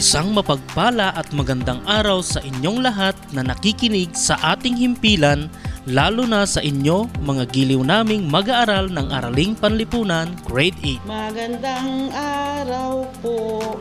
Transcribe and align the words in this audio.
Isang 0.00 0.32
mapagpala 0.32 1.12
at 1.12 1.28
magandang 1.36 1.84
araw 1.84 2.24
sa 2.24 2.40
inyong 2.40 2.80
lahat 2.80 3.12
na 3.36 3.44
nakikinig 3.44 4.16
sa 4.16 4.32
ating 4.56 4.72
himpilan, 4.72 5.52
lalo 5.84 6.24
na 6.24 6.48
sa 6.48 6.64
inyo 6.64 7.04
mga 7.20 7.44
giliw 7.52 7.84
naming 7.84 8.24
mag-aaral 8.24 8.88
ng 8.88 9.12
Araling 9.12 9.52
Panlipunan 9.60 10.32
Grade 10.48 11.04
8. 11.04 11.04
Magandang 11.04 12.16
araw 12.16 13.04
po, 13.20 13.76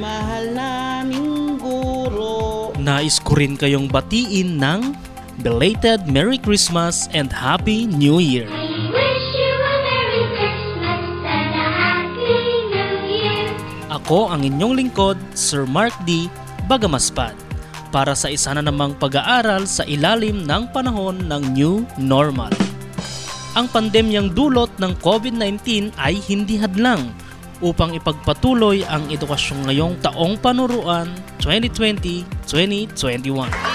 mahal 0.00 0.56
naming 0.56 1.60
guro. 1.60 2.72
Nais 2.80 3.20
ko 3.20 3.36
rin 3.36 3.52
kayong 3.52 3.92
batiin 3.92 4.56
ng 4.56 4.96
belated 5.44 6.08
Merry 6.08 6.40
Christmas 6.40 7.12
and 7.12 7.28
Happy 7.28 7.84
New 7.84 8.24
Year. 8.24 8.48
Ako 14.08 14.32
ang 14.32 14.40
inyong 14.40 14.72
lingkod, 14.72 15.20
Sir 15.36 15.68
Mark 15.68 15.92
D. 16.08 16.32
Bagamaspad, 16.64 17.36
para 17.92 18.16
sa 18.16 18.32
isa 18.32 18.56
na 18.56 18.64
namang 18.64 18.96
pag-aaral 18.96 19.68
sa 19.68 19.84
ilalim 19.84 20.48
ng 20.48 20.72
panahon 20.72 21.28
ng 21.28 21.52
New 21.52 21.84
Normal. 22.00 22.48
Ang 23.52 23.68
pandemyang 23.68 24.32
dulot 24.32 24.72
ng 24.80 24.96
COVID-19 25.04 25.92
ay 26.00 26.16
hindi 26.24 26.56
hadlang 26.56 27.12
upang 27.60 27.92
ipagpatuloy 28.00 28.80
ang 28.88 29.04
edukasyon 29.12 29.68
ngayong 29.68 30.00
taong 30.00 30.40
panuruan 30.40 31.12
2020-2021. 31.44 33.67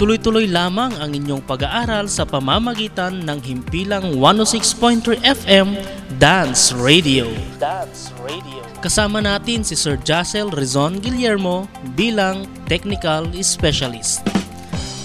Tuloy-tuloy 0.00 0.48
lamang 0.48 0.96
ang 0.96 1.12
inyong 1.12 1.44
pag-aaral 1.44 2.08
sa 2.08 2.24
pamamagitan 2.24 3.20
ng 3.20 3.36
himpilang 3.44 4.16
106.3 4.16 5.20
FM 5.20 5.76
Dance 6.16 6.72
Radio. 6.72 7.28
Dance 7.60 8.08
Radio. 8.24 8.64
Kasama 8.80 9.20
natin 9.20 9.60
si 9.60 9.76
Sir 9.76 10.00
Jacel 10.00 10.48
Rizon 10.56 11.04
Guillermo 11.04 11.68
bilang 12.00 12.48
Technical 12.64 13.28
Specialist. 13.44 14.24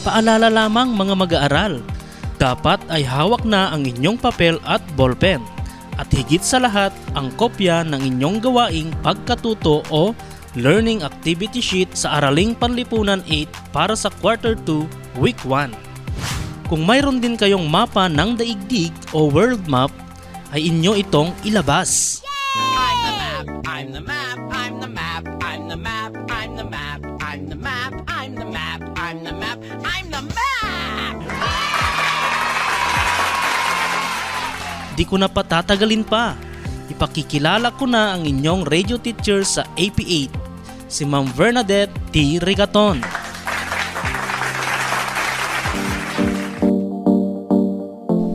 Paalala 0.07 0.47
lamang 0.47 0.95
mga 0.95 1.13
mag-aaral, 1.19 1.83
dapat 2.39 2.79
ay 2.88 3.03
hawak 3.03 3.44
na 3.44 3.75
ang 3.75 3.83
inyong 3.83 4.16
papel 4.16 4.63
at 4.63 4.79
ballpen 4.95 5.44
at 6.00 6.07
higit 6.07 6.39
sa 6.39 6.56
lahat 6.56 6.95
ang 7.19 7.35
kopya 7.35 7.83
ng 7.83 8.00
inyong 8.00 8.39
gawaing 8.39 8.95
pagkatuto 9.03 9.83
o 9.91 10.16
Learning 10.56 11.04
Activity 11.04 11.60
Sheet 11.60 12.00
sa 12.00 12.16
Araling 12.16 12.56
Panlipunan 12.56 13.20
8 13.28 13.76
para 13.76 13.92
sa 13.92 14.08
Quarter 14.08 14.56
2, 14.64 15.20
Week 15.20 15.36
1. 15.44 15.68
Kung 16.72 16.88
mayroon 16.88 17.20
din 17.20 17.36
kayong 17.36 17.68
mapa 17.68 18.08
ng 18.08 18.40
daigdig 18.40 18.96
o 19.12 19.28
world 19.28 19.68
map, 19.68 19.92
ay 20.56 20.72
inyo 20.72 20.96
itong 20.96 21.36
ilabas. 21.44 22.24
I'm 22.56 22.96
the 23.04 23.12
map, 23.20 23.48
I'm 23.68 23.88
the 23.92 24.00
map, 24.00 24.40
I'm 24.48 24.80
the 24.80 24.88
map, 24.88 25.24
I'm 25.44 25.68
the 25.68 25.76
map, 25.76 26.12
I'm 26.32 26.52
the 26.56 26.64
map, 26.64 27.04
I'm 27.20 27.44
the 27.52 27.58
map, 27.60 27.92
I'm 28.08 28.32
the 28.40 28.46
map, 28.48 28.80
I'm 28.96 29.18
the 29.28 29.34
map, 29.36 29.60
I'm 29.84 30.08
the 30.08 30.22
map! 30.24 31.16
Di 34.96 35.04
ko 35.04 35.20
na 35.20 35.28
patatagalin 35.28 36.08
pa. 36.08 36.40
Ipakikilala 36.86 37.74
ko 37.76 37.90
na 37.90 38.16
ang 38.16 38.24
inyong 38.24 38.64
radio 38.64 38.96
teacher 39.02 39.42
sa 39.42 39.66
AP8, 39.74 40.44
si 40.88 41.03
Ma'am 41.03 41.29
Bernadette 41.34 41.94
T. 42.09 42.40
Rigaton. 42.41 43.01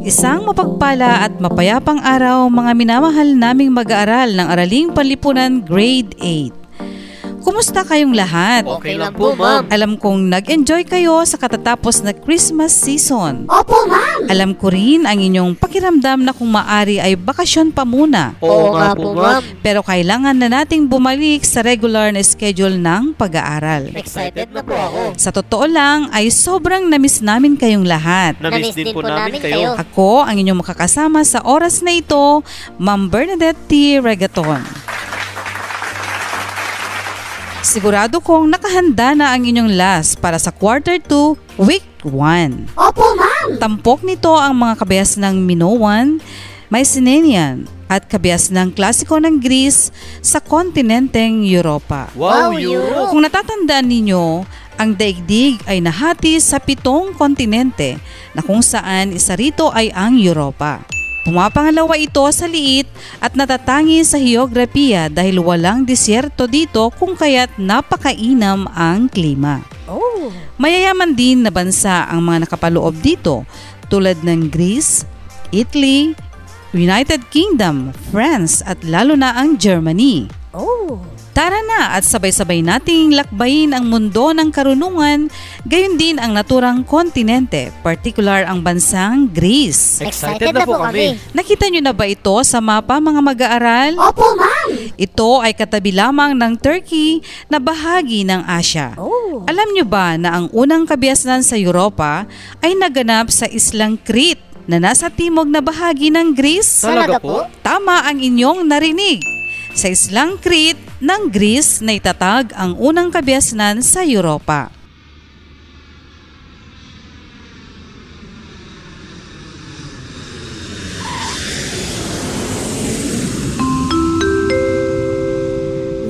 Isang 0.00 0.42
mapagpala 0.42 1.22
at 1.22 1.38
mapayapang 1.38 2.02
araw 2.02 2.50
mga 2.50 2.72
minamahal 2.74 3.30
naming 3.30 3.70
mag-aaral 3.70 4.34
ng 4.34 4.46
Araling 4.48 4.90
Panlipunan 4.90 5.62
Grade 5.62 6.18
8. 6.18 6.59
Kumusta 7.50 7.82
kayong 7.82 8.14
lahat? 8.14 8.62
Okay 8.62 8.94
lang 8.94 9.10
po, 9.10 9.34
ma'am. 9.34 9.66
Alam 9.74 9.98
kong 9.98 10.30
nag-enjoy 10.30 10.86
kayo 10.86 11.18
sa 11.26 11.34
katatapos 11.34 12.06
na 12.06 12.14
Christmas 12.14 12.70
season. 12.70 13.50
Opo, 13.50 13.90
ma'am! 13.90 14.30
Alam 14.30 14.54
ko 14.54 14.70
rin 14.70 15.02
ang 15.02 15.18
inyong 15.18 15.58
pakiramdam 15.58 16.22
na 16.22 16.30
kung 16.30 16.46
maari 16.46 17.02
ay 17.02 17.18
bakasyon 17.18 17.74
pa 17.74 17.82
muna. 17.82 18.38
Oo 18.38 18.78
nga 18.78 18.94
po, 18.94 19.18
ma'am. 19.18 19.42
Pero 19.66 19.82
kailangan 19.82 20.38
na 20.38 20.62
nating 20.62 20.86
bumalik 20.86 21.42
sa 21.42 21.66
regular 21.66 22.14
na 22.14 22.22
schedule 22.22 22.78
ng 22.78 23.18
pag-aaral. 23.18 23.98
Excited 23.98 24.54
na 24.54 24.62
po 24.62 24.78
ako. 24.78 25.18
Sa 25.18 25.34
totoo 25.34 25.66
lang 25.66 26.06
ay 26.14 26.30
sobrang 26.30 26.86
namiss 26.86 27.18
namin 27.18 27.58
kayong 27.58 27.82
lahat. 27.82 28.38
Namiss 28.38 28.78
din 28.78 28.94
po 28.94 29.02
namin 29.02 29.42
kayo. 29.42 29.74
Ako 29.74 30.22
ang 30.22 30.38
inyong 30.38 30.62
makakasama 30.62 31.26
sa 31.26 31.42
oras 31.42 31.82
na 31.82 31.98
ito, 31.98 32.46
Ma'am 32.78 33.10
Bernadette 33.10 33.58
T. 33.66 33.98
Regaton. 33.98 34.89
Sigurado 37.60 38.24
kong 38.24 38.48
nakahanda 38.48 39.12
na 39.12 39.36
ang 39.36 39.44
inyong 39.44 39.76
last 39.76 40.16
para 40.16 40.40
sa 40.40 40.48
quarter 40.48 40.96
2, 40.96 41.60
week 41.60 41.84
1. 42.08 42.72
Opo, 42.72 43.04
ma'am! 43.20 43.60
Tampok 43.60 44.00
nito 44.00 44.32
ang 44.32 44.56
mga 44.56 44.80
kabayas 44.80 45.20
ng 45.20 45.44
Minoan, 45.44 46.24
Mycenaean 46.72 47.68
at 47.92 48.08
kabayas 48.08 48.48
ng 48.48 48.72
klasiko 48.72 49.20
ng 49.20 49.44
Greece 49.44 49.92
sa 50.24 50.40
kontinenteng 50.40 51.44
Europa. 51.44 52.08
Wow, 52.16 52.56
Euro! 52.56 53.12
Kung 53.12 53.28
natatandaan 53.28 53.92
ninyo, 53.92 54.40
ang 54.80 54.96
daigdig 54.96 55.60
ay 55.68 55.84
nahati 55.84 56.40
sa 56.40 56.64
pitong 56.64 57.12
kontinente 57.12 58.00
na 58.32 58.40
kung 58.40 58.64
saan 58.64 59.12
isa 59.12 59.36
rito 59.36 59.68
ay 59.68 59.92
ang 59.92 60.16
Europa. 60.16 60.80
Pumapangalawa 61.20 62.00
ito 62.00 62.24
sa 62.32 62.48
liit 62.48 62.88
at 63.20 63.36
natatangi 63.36 64.00
sa 64.02 64.16
heograpiya 64.16 65.12
dahil 65.12 65.44
walang 65.44 65.84
disyerto 65.84 66.48
dito 66.48 66.88
kung 66.96 67.12
kaya't 67.12 67.60
napakainam 67.60 68.64
ang 68.72 69.04
klima. 69.12 69.60
Oh! 69.84 70.32
Mayayaman 70.56 71.12
din 71.12 71.44
na 71.44 71.52
bansa 71.52 72.08
ang 72.08 72.24
mga 72.24 72.48
nakapaloob 72.48 72.96
dito 73.04 73.44
tulad 73.92 74.24
ng 74.24 74.48
Greece, 74.48 75.04
Italy, 75.52 76.16
United 76.72 77.26
Kingdom, 77.28 77.92
France 78.08 78.64
at 78.64 78.80
lalo 78.86 79.12
na 79.12 79.36
ang 79.36 79.60
Germany. 79.60 80.39
Oh! 80.50 80.98
Tara 81.30 81.62
na 81.62 81.94
at 81.94 82.02
sabay-sabay 82.02 82.58
nating 82.58 83.14
lakbayin 83.14 83.70
ang 83.70 83.86
mundo 83.86 84.34
ng 84.34 84.50
karunungan, 84.50 85.30
gayon 85.62 85.94
din 85.94 86.18
ang 86.18 86.34
naturang 86.34 86.82
kontinente, 86.82 87.70
particular 87.86 88.42
ang 88.50 88.58
bansang 88.58 89.30
Greece. 89.30 90.02
Excited 90.02 90.50
na 90.50 90.66
po 90.66 90.74
kami! 90.74 91.14
Nakita 91.30 91.70
nyo 91.70 91.80
na 91.86 91.94
ba 91.94 92.10
ito 92.10 92.34
sa 92.42 92.58
mapa 92.58 92.98
mga 92.98 93.22
mag-aaral? 93.22 93.94
Opo, 93.94 94.26
ma'am! 94.34 94.90
Ito 94.98 95.38
ay 95.38 95.54
katabi 95.54 95.94
lamang 95.94 96.34
ng 96.34 96.58
Turkey 96.58 97.22
na 97.46 97.62
bahagi 97.62 98.26
ng 98.26 98.42
Asya. 98.42 98.98
Oh! 98.98 99.46
Alam 99.46 99.70
nyo 99.70 99.86
ba 99.86 100.18
na 100.18 100.34
ang 100.34 100.46
unang 100.50 100.82
kabiasnan 100.82 101.46
sa 101.46 101.54
Europa 101.54 102.26
ay 102.58 102.74
naganap 102.74 103.30
sa 103.30 103.46
islang 103.46 103.94
Crete 104.02 104.42
na 104.66 104.82
nasa 104.82 105.06
timog 105.06 105.46
na 105.46 105.62
bahagi 105.62 106.10
ng 106.10 106.34
Greece? 106.34 106.82
Talaga 106.82 107.22
po? 107.22 107.46
Tama 107.62 108.02
ang 108.02 108.18
inyong 108.18 108.66
narinig. 108.66 109.39
Sa 109.70 109.86
islang 109.88 110.36
Crete 110.42 110.82
ng 110.98 111.30
Greece 111.30 111.78
na 111.80 111.94
itatag 111.96 112.50
ang 112.58 112.74
unang 112.76 113.08
kabiasnan 113.08 113.80
sa 113.80 114.02
Europa. 114.02 114.74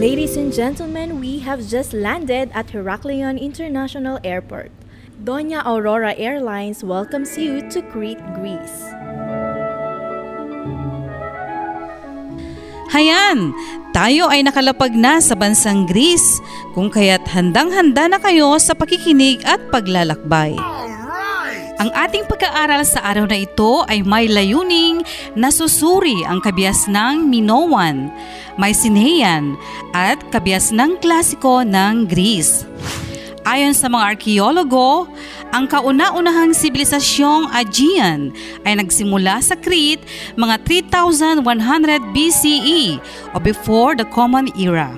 Ladies 0.01 0.41
and 0.41 0.49
gentlemen, 0.49 1.21
we 1.21 1.45
have 1.45 1.61
just 1.61 1.93
landed 1.93 2.49
at 2.57 2.73
Heraklion 2.73 3.37
International 3.37 4.17
Airport. 4.25 4.73
Doña 5.21 5.61
Aurora 5.69 6.17
Airlines 6.17 6.81
welcomes 6.81 7.37
you 7.37 7.61
to 7.69 7.85
Crete, 7.93 8.25
Greece. 8.33 9.00
Hayan, 12.91 13.55
tayo 13.95 14.27
ay 14.27 14.43
nakalapag 14.43 14.91
na 14.99 15.23
sa 15.23 15.39
bansang 15.39 15.87
Greece 15.87 16.43
kung 16.75 16.91
kaya't 16.91 17.23
handang-handa 17.31 18.11
na 18.11 18.19
kayo 18.19 18.59
sa 18.59 18.75
pakikinig 18.75 19.39
at 19.47 19.63
paglalakbay. 19.71 20.59
Ang 21.79 21.91
ating 21.95 22.27
pag-aaral 22.27 22.83
sa 22.83 23.07
araw 23.07 23.31
na 23.31 23.47
ito 23.47 23.87
ay 23.87 24.03
may 24.03 24.27
layuning 24.27 25.07
nasusuri 25.39 26.27
ang 26.27 26.43
kabias 26.43 26.91
ng 26.91 27.31
Minoan, 27.31 28.11
Mycenaean 28.59 29.55
at 29.95 30.19
kabias 30.35 30.75
ng 30.75 30.99
klasiko 30.99 31.63
ng 31.63 32.11
Greece. 32.11 32.67
Ayon 33.47 33.73
sa 33.73 33.87
mga 33.87 34.19
arkeologo, 34.19 35.09
ang 35.51 35.67
kauna-unahang 35.67 36.55
sibilisasyong 36.55 37.51
Aegean 37.51 38.31
ay 38.63 38.79
nagsimula 38.79 39.43
sa 39.43 39.59
Crete 39.59 40.07
mga 40.39 40.63
3,100 40.89 41.43
BCE 42.15 43.03
o 43.35 43.43
before 43.43 43.99
the 43.99 44.07
Common 44.15 44.47
Era. 44.55 44.95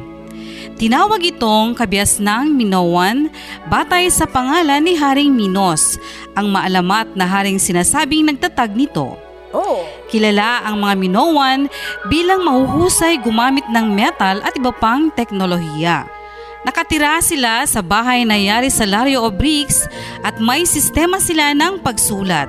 Tinawag 0.76 1.22
itong 1.24 1.78
kabias 1.78 2.20
ng 2.20 2.52
Minoan 2.52 3.32
batay 3.70 4.10
sa 4.12 4.28
pangalan 4.28 4.82
ni 4.82 4.98
Haring 4.98 5.32
Minos, 5.32 5.96
ang 6.34 6.50
maalamat 6.50 7.12
na 7.14 7.28
haring 7.28 7.60
sinasabing 7.60 8.26
nagtatag 8.26 8.74
nito. 8.74 9.14
Oh! 9.52 9.84
Kilala 10.08 10.64
ang 10.64 10.80
mga 10.80 10.94
Minoan 10.96 11.60
bilang 12.08 12.44
mahuhusay 12.44 13.20
gumamit 13.20 13.64
ng 13.68 13.86
metal 13.92 14.40
at 14.40 14.52
iba 14.56 14.72
pang 14.72 15.12
teknolohiya. 15.12 16.21
Nakatira 16.62 17.18
sila 17.18 17.66
sa 17.66 17.82
bahay 17.82 18.22
na 18.22 18.38
yari 18.38 18.70
sa 18.70 18.86
Lario 18.86 19.26
o 19.26 19.34
bricks 19.34 19.82
at 20.22 20.38
may 20.38 20.62
sistema 20.62 21.18
sila 21.18 21.50
ng 21.58 21.82
pagsulat. 21.82 22.46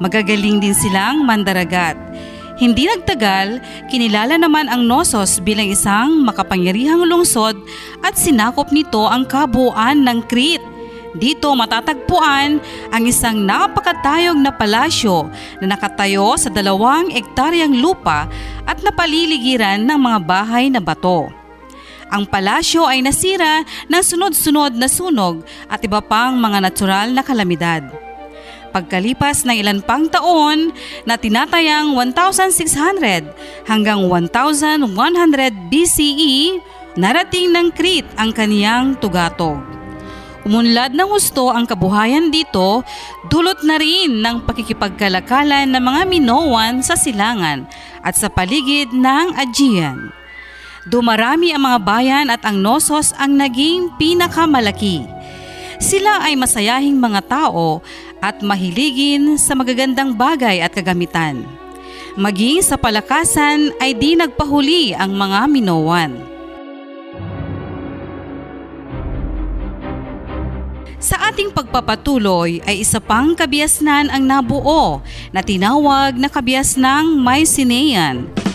Magagaling 0.00 0.56
din 0.56 0.72
silang 0.72 1.20
mandaragat. 1.20 2.00
Hindi 2.56 2.88
nagtagal, 2.88 3.60
kinilala 3.92 4.40
naman 4.40 4.72
ang 4.72 4.88
Nosos 4.88 5.44
bilang 5.44 5.68
isang 5.68 6.24
makapangyarihang 6.24 7.04
lungsod 7.04 7.60
at 8.00 8.16
sinakop 8.16 8.72
nito 8.72 9.04
ang 9.04 9.28
kabuuan 9.28 10.00
ng 10.00 10.24
Crete. 10.24 10.64
Dito 11.12 11.52
matatagpuan 11.52 12.56
ang 12.88 13.02
isang 13.04 13.44
napakatayog 13.44 14.40
na 14.40 14.48
palasyo 14.48 15.28
na 15.60 15.76
nakatayo 15.76 16.40
sa 16.40 16.48
dalawang 16.48 17.12
ektaryang 17.12 17.84
lupa 17.84 18.32
at 18.64 18.80
napaliligiran 18.80 19.84
ng 19.84 19.98
mga 20.00 20.18
bahay 20.24 20.72
na 20.72 20.80
bato. 20.80 21.45
Ang 22.06 22.30
palasyo 22.30 22.86
ay 22.86 23.02
nasira 23.02 23.66
ng 23.90 24.02
sunod-sunod 24.02 24.78
na 24.78 24.86
sunog 24.86 25.42
at 25.66 25.82
iba 25.82 25.98
pang 25.98 26.38
mga 26.38 26.58
natural 26.62 27.10
na 27.10 27.26
kalamidad. 27.26 27.82
Pagkalipas 28.70 29.48
ng 29.48 29.56
ilan 29.56 29.80
pang 29.80 30.06
taon 30.06 30.70
na 31.08 31.16
tinatayang 31.16 31.96
1,600 31.96 33.66
hanggang 33.66 34.04
1,100 34.04 34.86
BCE, 35.72 36.60
narating 36.94 37.50
ng 37.56 37.72
Crete 37.72 38.12
ang 38.20 38.36
kaniyang 38.36 38.94
tugatog. 39.00 39.58
Umunlad 40.46 40.94
ng 40.94 41.10
gusto 41.10 41.50
ang 41.50 41.66
kabuhayan 41.66 42.30
dito, 42.30 42.86
dulot 43.26 43.66
na 43.66 43.82
rin 43.82 44.22
ng 44.22 44.46
pakikipagkalakalan 44.46 45.66
ng 45.66 45.82
mga 45.82 46.02
Minoan 46.06 46.86
sa 46.86 46.94
silangan 46.94 47.66
at 48.06 48.14
sa 48.14 48.30
paligid 48.30 48.94
ng 48.94 49.34
Aegean. 49.34 50.14
Dumarami 50.86 51.50
ang 51.50 51.66
mga 51.66 51.78
bayan 51.82 52.26
at 52.30 52.46
ang 52.46 52.62
Nosos 52.62 53.10
ang 53.18 53.34
naging 53.34 53.90
pinakamalaki. 53.98 55.02
Sila 55.82 56.22
ay 56.22 56.38
masayahing 56.38 56.94
mga 56.94 57.26
tao 57.26 57.82
at 58.22 58.38
mahiligin 58.38 59.34
sa 59.34 59.58
magagandang 59.58 60.14
bagay 60.14 60.62
at 60.62 60.70
kagamitan. 60.70 61.42
Maging 62.14 62.62
sa 62.62 62.78
palakasan 62.78 63.74
ay 63.82 63.98
di 63.98 64.14
nagpahuli 64.14 64.94
ang 64.94 65.10
mga 65.18 65.50
Minoan. 65.50 66.22
Sa 71.02 71.18
ating 71.28 71.50
pagpapatuloy 71.50 72.62
ay 72.62 72.86
isa 72.86 73.02
pang 73.02 73.34
kabiasnan 73.34 74.06
ang 74.06 74.22
nabuo 74.22 75.02
na 75.34 75.42
tinawag 75.42 76.14
na 76.14 76.30
kabiasnang 76.30 77.18
Mycenaean. 77.18 78.45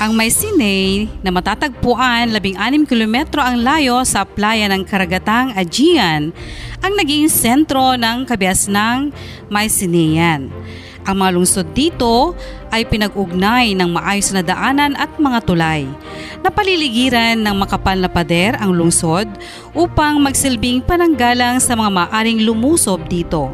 Ang 0.00 0.16
Mycenae 0.16 1.12
na 1.20 1.28
matatagpuan 1.28 2.32
16 2.32 2.88
kilometro 2.88 3.44
ang 3.44 3.60
layo 3.60 4.00
sa 4.08 4.24
playa 4.24 4.64
ng 4.72 4.80
karagatang 4.88 5.52
Aegean 5.52 6.32
ang 6.80 6.92
naging 6.96 7.28
sentro 7.28 8.00
ng 8.00 8.24
kabiasnang 8.24 9.12
Mycenaean. 9.52 10.48
Ang 11.04 11.16
mga 11.20 11.30
lungsod 11.36 11.68
dito 11.76 12.32
ay 12.72 12.88
pinag-ugnay 12.88 13.76
ng 13.76 13.92
maayos 13.92 14.32
na 14.32 14.40
daanan 14.40 14.96
at 14.96 15.20
mga 15.20 15.44
tulay. 15.44 15.84
Napaliligiran 16.40 17.36
ng 17.36 17.56
makapal 17.60 18.00
na 18.00 18.08
pader 18.08 18.56
ang 18.56 18.72
lungsod 18.72 19.28
upang 19.76 20.16
magsilbing 20.16 20.80
pananggalang 20.80 21.60
sa 21.60 21.76
mga 21.76 21.92
maaring 21.92 22.40
lumusob 22.40 23.04
dito. 23.04 23.52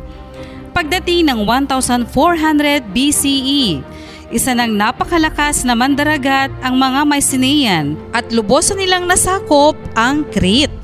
Pagdating 0.70 1.26
ng 1.26 1.42
1400 1.42 2.86
BCE, 2.94 3.95
isa 4.34 4.50
ng 4.58 4.74
napakalakas 4.74 5.62
na 5.62 5.78
mandaragat 5.78 6.50
ang 6.58 6.74
mga 6.74 7.06
Mycenaean 7.06 7.94
at 8.10 8.26
lubos 8.34 8.74
na 8.74 8.82
nilang 8.82 9.04
nasakop 9.06 9.78
ang 9.94 10.26
Crete. 10.34 10.74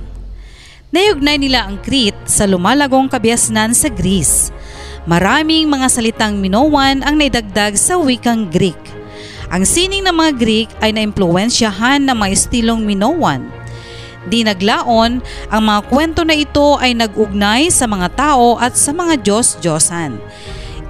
Nayugnay 0.95 1.41
nila 1.41 1.67
ang 1.67 1.81
Crete 1.83 2.29
sa 2.29 2.47
lumalagong 2.47 3.11
kabiasnan 3.11 3.75
sa 3.75 3.91
Greece. 3.91 4.55
Maraming 5.09 5.67
mga 5.67 5.91
salitang 5.91 6.39
Minoan 6.39 7.03
ang 7.03 7.19
naidagdag 7.19 7.75
sa 7.75 7.99
wikang 7.99 8.47
Greek. 8.47 8.79
Ang 9.51 9.67
sining 9.67 10.07
ng 10.07 10.15
mga 10.15 10.33
Greek 10.39 10.71
ay 10.79 10.95
naimpluwensyahan 10.95 12.07
ng 12.07 12.17
mga 12.17 12.31
estilong 12.31 12.81
Minoan. 12.87 13.43
Di 14.23 14.47
naglaon, 14.47 15.19
ang 15.51 15.63
mga 15.67 15.81
kwento 15.91 16.23
na 16.23 16.39
ito 16.39 16.79
ay 16.79 16.95
nag-ugnay 16.95 17.75
sa 17.75 17.91
mga 17.91 18.15
tao 18.15 18.55
at 18.55 18.79
sa 18.79 18.95
mga 18.95 19.19
Diyos-Diyosan. 19.19 20.15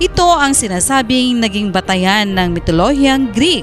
Ito 0.03 0.35
ang 0.35 0.51
sinasabing 0.51 1.39
naging 1.39 1.71
batayan 1.71 2.35
ng 2.35 2.59
mitolohiyang 2.59 3.31
Greek. 3.31 3.63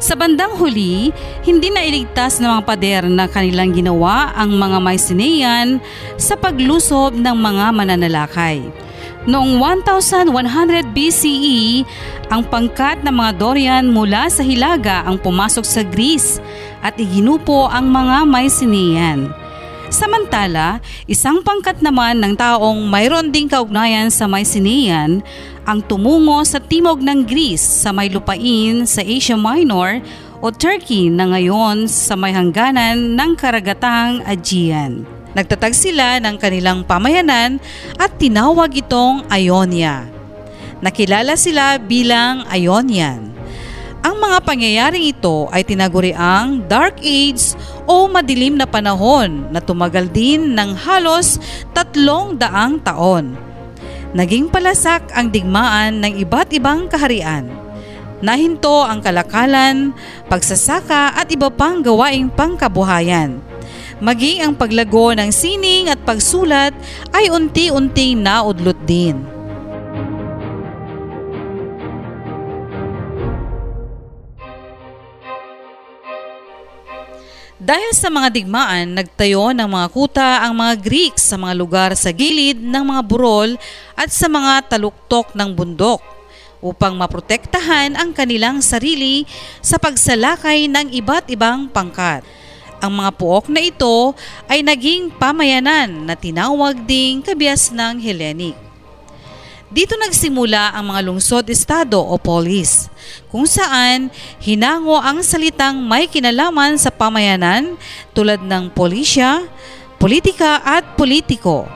Sa 0.00 0.16
bandang 0.16 0.56
huli, 0.56 1.12
hindi 1.44 1.68
na 1.68 1.84
iligtas 1.84 2.40
ng 2.40 2.48
mga 2.48 2.64
pader 2.64 3.02
na 3.12 3.28
kanilang 3.28 3.76
ginawa 3.76 4.32
ang 4.32 4.56
mga 4.56 4.80
Mycenaean 4.80 5.84
sa 6.16 6.40
paglusob 6.40 7.20
ng 7.20 7.36
mga 7.36 7.66
mananalakay. 7.76 8.64
Noong 9.28 9.60
1100 9.60 10.88
BCE, 10.96 11.84
ang 12.32 12.48
pangkat 12.48 13.04
ng 13.04 13.12
mga 13.12 13.32
Dorian 13.36 13.84
mula 13.84 14.32
sa 14.32 14.40
Hilaga 14.40 15.04
ang 15.04 15.20
pumasok 15.20 15.68
sa 15.68 15.84
Greece 15.84 16.40
at 16.80 16.96
iginupo 16.96 17.68
ang 17.68 17.92
mga 17.92 18.24
Mycenaean. 18.24 19.44
Samantala, 19.92 20.80
isang 21.06 21.44
pangkat 21.44 21.78
naman 21.78 22.18
ng 22.18 22.34
taong 22.34 22.88
mayroon 22.88 23.28
ding 23.28 23.46
kaugnayan 23.46 24.08
sa 24.08 24.24
Mycenaean 24.24 25.20
ang 25.64 25.80
tumungo 25.80 26.44
sa 26.44 26.60
timog 26.60 27.00
ng 27.00 27.24
Greece 27.24 27.64
sa 27.64 27.90
may 27.92 28.12
lupain 28.12 28.84
sa 28.84 29.00
Asia 29.00 29.36
Minor 29.36 30.04
o 30.44 30.52
Turkey 30.52 31.08
na 31.08 31.24
ngayon 31.32 31.88
sa 31.88 32.12
may 32.16 32.36
hangganan 32.36 33.16
ng 33.16 33.32
karagatang 33.32 34.20
Aegean. 34.28 35.08
Nagtatag 35.34 35.74
sila 35.74 36.20
ng 36.20 36.36
kanilang 36.38 36.86
pamayanan 36.86 37.58
at 37.96 38.12
tinawag 38.20 38.70
itong 38.76 39.26
Ionia. 39.32 40.06
Nakilala 40.84 41.34
sila 41.34 41.80
bilang 41.80 42.44
Ionian. 42.52 43.32
Ang 44.04 44.20
mga 44.20 44.38
pangyayaring 44.44 45.16
ito 45.16 45.48
ay 45.48 45.64
tinaguriang 45.64 46.60
Dark 46.68 47.00
Age 47.00 47.56
o 47.88 48.04
madilim 48.04 48.52
na 48.52 48.68
panahon 48.68 49.48
na 49.48 49.64
tumagal 49.64 50.12
din 50.12 50.52
ng 50.52 50.76
halos 50.76 51.40
tatlong 51.72 52.36
daang 52.36 52.76
taon. 52.84 53.32
Naging 54.14 54.46
palasak 54.46 55.10
ang 55.10 55.26
digmaan 55.26 55.98
ng 55.98 56.22
iba't 56.22 56.54
ibang 56.54 56.86
kaharian. 56.86 57.50
Nahinto 58.22 58.86
ang 58.86 59.02
kalakalan, 59.02 59.90
pagsasaka 60.30 61.18
at 61.18 61.26
iba 61.34 61.50
pang 61.50 61.82
gawaing 61.82 62.30
pangkabuhayan. 62.30 63.42
Maging 63.98 64.46
ang 64.46 64.54
paglago 64.54 65.10
ng 65.18 65.34
sining 65.34 65.90
at 65.90 65.98
pagsulat 66.06 66.70
ay 67.10 67.26
unti-unting 67.26 68.22
naudlot 68.22 68.78
din. 68.86 69.33
Dahil 77.64 77.96
sa 77.96 78.12
mga 78.12 78.28
digmaan, 78.28 78.92
nagtayo 78.92 79.56
ng 79.56 79.64
mga 79.64 79.88
kuta 79.88 80.44
ang 80.44 80.52
mga 80.52 80.84
Greeks 80.84 81.32
sa 81.32 81.40
mga 81.40 81.54
lugar 81.56 81.90
sa 81.96 82.12
gilid 82.12 82.60
ng 82.60 82.84
mga 82.84 83.00
burol 83.08 83.56
at 83.96 84.12
sa 84.12 84.28
mga 84.28 84.68
taluktok 84.68 85.32
ng 85.32 85.48
bundok 85.56 86.04
upang 86.60 86.92
maprotektahan 86.92 87.96
ang 87.96 88.12
kanilang 88.12 88.60
sarili 88.60 89.24
sa 89.64 89.80
pagsalakay 89.80 90.68
ng 90.68 90.92
iba't 90.92 91.32
ibang 91.32 91.64
pangkat. 91.72 92.20
Ang 92.84 93.00
mga 93.00 93.16
puok 93.16 93.48
na 93.48 93.64
ito 93.64 94.12
ay 94.44 94.60
naging 94.60 95.08
pamayanan 95.16 96.04
na 96.04 96.12
tinawag 96.20 96.76
ding 96.84 97.24
kabias 97.24 97.72
ng 97.72 97.96
Hellenic. 97.96 98.63
Dito 99.74 99.98
nagsimula 99.98 100.70
ang 100.70 100.94
mga 100.94 101.10
lungsod-estado 101.10 101.98
o 101.98 102.14
polis, 102.14 102.86
kung 103.26 103.42
saan 103.42 104.06
hinango 104.38 104.94
ang 104.94 105.18
salitang 105.18 105.82
may 105.82 106.06
kinalaman 106.06 106.78
sa 106.78 106.94
pamayanan 106.94 107.74
tulad 108.14 108.38
ng 108.38 108.70
polisya, 108.70 109.42
politika 109.98 110.62
at 110.62 110.94
politiko. 110.94 111.66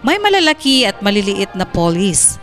May 0.00 0.16
malalaki 0.16 0.88
at 0.88 1.04
maliliit 1.04 1.52
na 1.52 1.68
polis. 1.68 2.40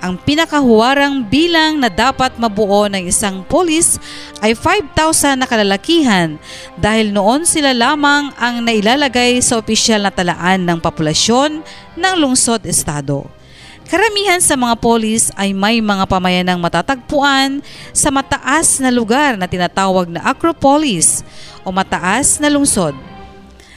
Ang 0.00 0.16
pinakahuwarang 0.16 1.28
bilang 1.28 1.76
na 1.76 1.92
dapat 1.92 2.32
mabuo 2.40 2.88
ng 2.88 3.04
isang 3.04 3.44
polis 3.44 4.00
ay 4.40 4.56
5,000 4.56 5.44
na 5.44 5.46
kalalakihan 5.46 6.40
dahil 6.80 7.12
noon 7.12 7.44
sila 7.44 7.76
lamang 7.76 8.32
ang 8.40 8.64
nailalagay 8.64 9.44
sa 9.44 9.60
opisyal 9.60 10.00
na 10.00 10.10
talaan 10.10 10.64
ng 10.64 10.80
populasyon 10.80 11.60
ng 12.00 12.14
lungsod-estado. 12.16 13.41
Karamihan 13.88 14.38
sa 14.38 14.54
mga 14.54 14.78
polis 14.78 15.30
ay 15.34 15.52
may 15.52 15.82
mga 15.82 16.06
pamayanang 16.06 16.60
matatagpuan 16.62 17.60
sa 17.90 18.08
mataas 18.08 18.78
na 18.78 18.90
lugar 18.90 19.34
na 19.36 19.46
tinatawag 19.46 20.08
na 20.08 20.22
acropolis 20.22 21.22
o 21.66 21.70
mataas 21.70 22.38
na 22.38 22.48
lungsod. 22.48 22.94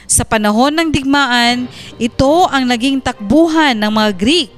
Sa 0.06 0.22
panahon 0.22 0.70
ng 0.70 0.88
digmaan, 0.94 1.66
ito 1.98 2.46
ang 2.46 2.64
naging 2.64 3.02
takbuhan 3.02 3.74
ng 3.74 3.90
mga 3.90 4.10
Greek 4.14 4.50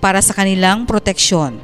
para 0.00 0.24
sa 0.24 0.32
kanilang 0.32 0.88
proteksyon. 0.88 1.60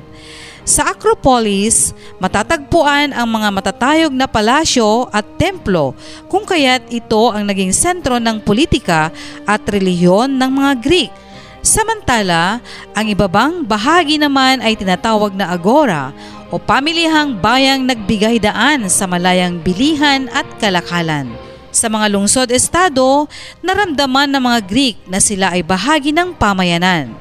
Sa 0.70 0.92
Acropolis, 0.92 1.96
matatagpuan 2.20 3.16
ang 3.16 3.26
mga 3.26 3.48
matatayog 3.48 4.12
na 4.12 4.28
palasyo 4.28 5.08
at 5.08 5.24
templo 5.34 5.96
kung 6.28 6.44
kaya't 6.44 6.92
ito 6.92 7.32
ang 7.32 7.48
naging 7.48 7.72
sentro 7.72 8.20
ng 8.20 8.44
politika 8.44 9.08
at 9.48 9.64
relihiyon 9.66 10.30
ng 10.36 10.50
mga 10.52 10.72
Greek. 10.78 11.12
Samantala, 11.60 12.64
ang 12.96 13.06
ibabang 13.12 13.68
bahagi 13.68 14.16
naman 14.16 14.64
ay 14.64 14.80
tinatawag 14.80 15.36
na 15.36 15.52
agora 15.52 16.08
o 16.48 16.56
pamilihang 16.56 17.36
bayang 17.36 17.84
nagbigay 17.84 18.40
daan 18.40 18.88
sa 18.88 19.04
malayang 19.04 19.60
bilihan 19.60 20.24
at 20.32 20.48
kalakalan. 20.56 21.28
Sa 21.68 21.92
mga 21.92 22.16
lungsod-estado, 22.16 23.28
naramdaman 23.60 24.32
ng 24.32 24.42
mga 24.42 24.60
Greek 24.64 24.96
na 25.04 25.20
sila 25.20 25.52
ay 25.52 25.60
bahagi 25.60 26.16
ng 26.16 26.32
pamayanan. 26.32 27.12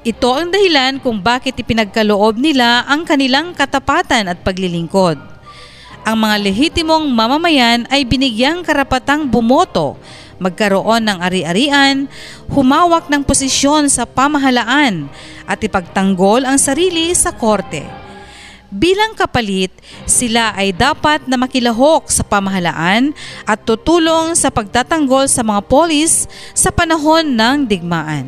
Ito 0.00 0.32
ang 0.32 0.48
dahilan 0.48 1.04
kung 1.04 1.20
bakit 1.20 1.52
ipinagkaloob 1.60 2.40
nila 2.40 2.88
ang 2.88 3.04
kanilang 3.04 3.52
katapatan 3.52 4.32
at 4.32 4.40
paglilingkod. 4.40 5.20
Ang 6.04 6.16
mga 6.24 6.36
lehitimong 6.40 7.04
mamamayan 7.12 7.84
ay 7.92 8.04
binigyang 8.04 8.64
karapatang 8.64 9.28
bumoto 9.28 9.96
magkaroon 10.44 11.08
ng 11.08 11.18
ari-arian, 11.24 12.04
humawak 12.52 13.08
ng 13.08 13.24
posisyon 13.24 13.88
sa 13.88 14.04
pamahalaan 14.04 15.08
at 15.48 15.56
ipagtanggol 15.64 16.44
ang 16.44 16.60
sarili 16.60 17.16
sa 17.16 17.32
korte. 17.32 18.04
Bilang 18.74 19.14
kapalit, 19.14 19.70
sila 20.02 20.50
ay 20.52 20.74
dapat 20.74 21.30
na 21.30 21.38
makilahok 21.38 22.10
sa 22.10 22.26
pamahalaan 22.26 23.14
at 23.46 23.62
tutulong 23.62 24.34
sa 24.34 24.50
pagtatanggol 24.50 25.30
sa 25.30 25.46
mga 25.46 25.62
polis 25.64 26.26
sa 26.52 26.74
panahon 26.74 27.22
ng 27.22 27.70
digmaan. 27.70 28.26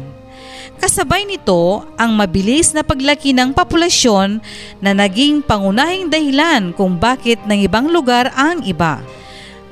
Kasabay 0.76 1.26
nito 1.26 1.82
ang 1.98 2.14
mabilis 2.14 2.70
na 2.76 2.86
paglaki 2.86 3.34
ng 3.34 3.56
populasyon 3.56 4.38
na 4.78 4.94
naging 4.94 5.42
pangunahing 5.42 6.12
dahilan 6.12 6.70
kung 6.76 6.94
bakit 6.94 7.42
ng 7.48 7.64
ibang 7.66 7.90
lugar 7.90 8.30
ang 8.36 8.62
iba. 8.62 9.02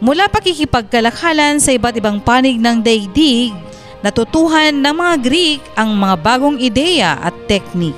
Mula 0.04 0.28
pakikipagkalakhalan 0.28 1.64
sa 1.64 1.72
iba't 1.72 1.96
ibang 1.96 2.20
panig 2.20 2.60
ng 2.60 2.84
daigdig, 2.84 3.56
natutuhan 4.04 4.76
ng 4.76 4.92
mga 4.92 5.14
Greek 5.24 5.64
ang 5.72 5.96
mga 5.96 6.20
bagong 6.20 6.60
ideya 6.60 7.16
at 7.16 7.32
teknik. 7.48 7.96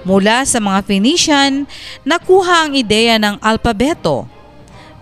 Mula 0.00 0.48
sa 0.48 0.64
mga 0.64 0.80
Phoenician, 0.88 1.68
nakuha 2.08 2.64
ang 2.64 2.72
ideya 2.72 3.20
ng 3.20 3.36
alpabeto, 3.44 4.24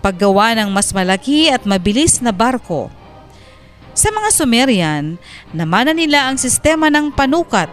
paggawa 0.03 0.51
ng 0.59 0.75
mas 0.75 0.91
malaki 0.91 1.47
at 1.47 1.63
mabilis 1.63 2.19
na 2.19 2.35
barko. 2.35 2.91
Sa 3.95 4.11
mga 4.11 4.27
Sumerian, 4.35 5.15
namana 5.55 5.95
nila 5.95 6.27
ang 6.27 6.35
sistema 6.35 6.91
ng 6.91 7.15
panukat. 7.15 7.71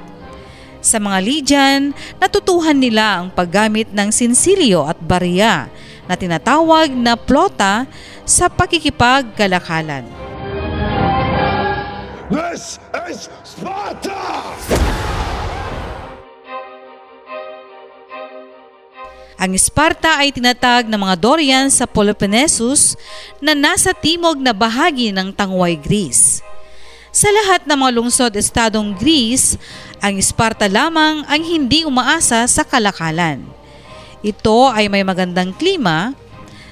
Sa 0.79 1.03
mga 1.03 1.19
Lydian, 1.19 1.91
natutuhan 2.23 2.79
nila 2.79 3.27
ang 3.27 3.35
paggamit 3.35 3.91
ng 3.91 4.15
sinsilyo 4.15 4.87
at 4.87 5.03
barya 5.03 5.67
na 6.13 6.21
tinatawag 6.21 6.93
na 6.93 7.17
plota 7.17 7.89
sa 8.29 8.53
pakikipagkalakalan. 8.53 10.05
This 12.29 12.77
is 13.09 13.33
Sparta! 13.41 14.21
Ang 19.41 19.57
Sparta 19.57 20.21
ay 20.21 20.37
tinatag 20.37 20.87
ng 20.87 21.01
mga 21.01 21.17
Dorian 21.17 21.67
sa 21.73 21.89
Peloponnesus 21.89 22.95
na 23.41 23.57
nasa 23.57 23.97
timog 23.97 24.37
na 24.37 24.53
bahagi 24.53 25.17
ng 25.17 25.33
Tangway 25.33 25.81
Greece. 25.81 26.45
Sa 27.09 27.27
lahat 27.33 27.65
ng 27.65 27.75
mga 27.75 27.93
lungsod-estadong 27.97 29.01
Greece, 29.01 29.57
ang 29.99 30.21
Sparta 30.21 30.69
lamang 30.69 31.25
ang 31.25 31.43
hindi 31.43 31.89
umaasa 31.89 32.45
sa 32.45 32.63
kalakalan. 32.63 33.62
Ito 34.23 34.71
ay 34.71 34.87
may 34.87 35.03
magandang 35.03 35.51
klima, 35.51 36.15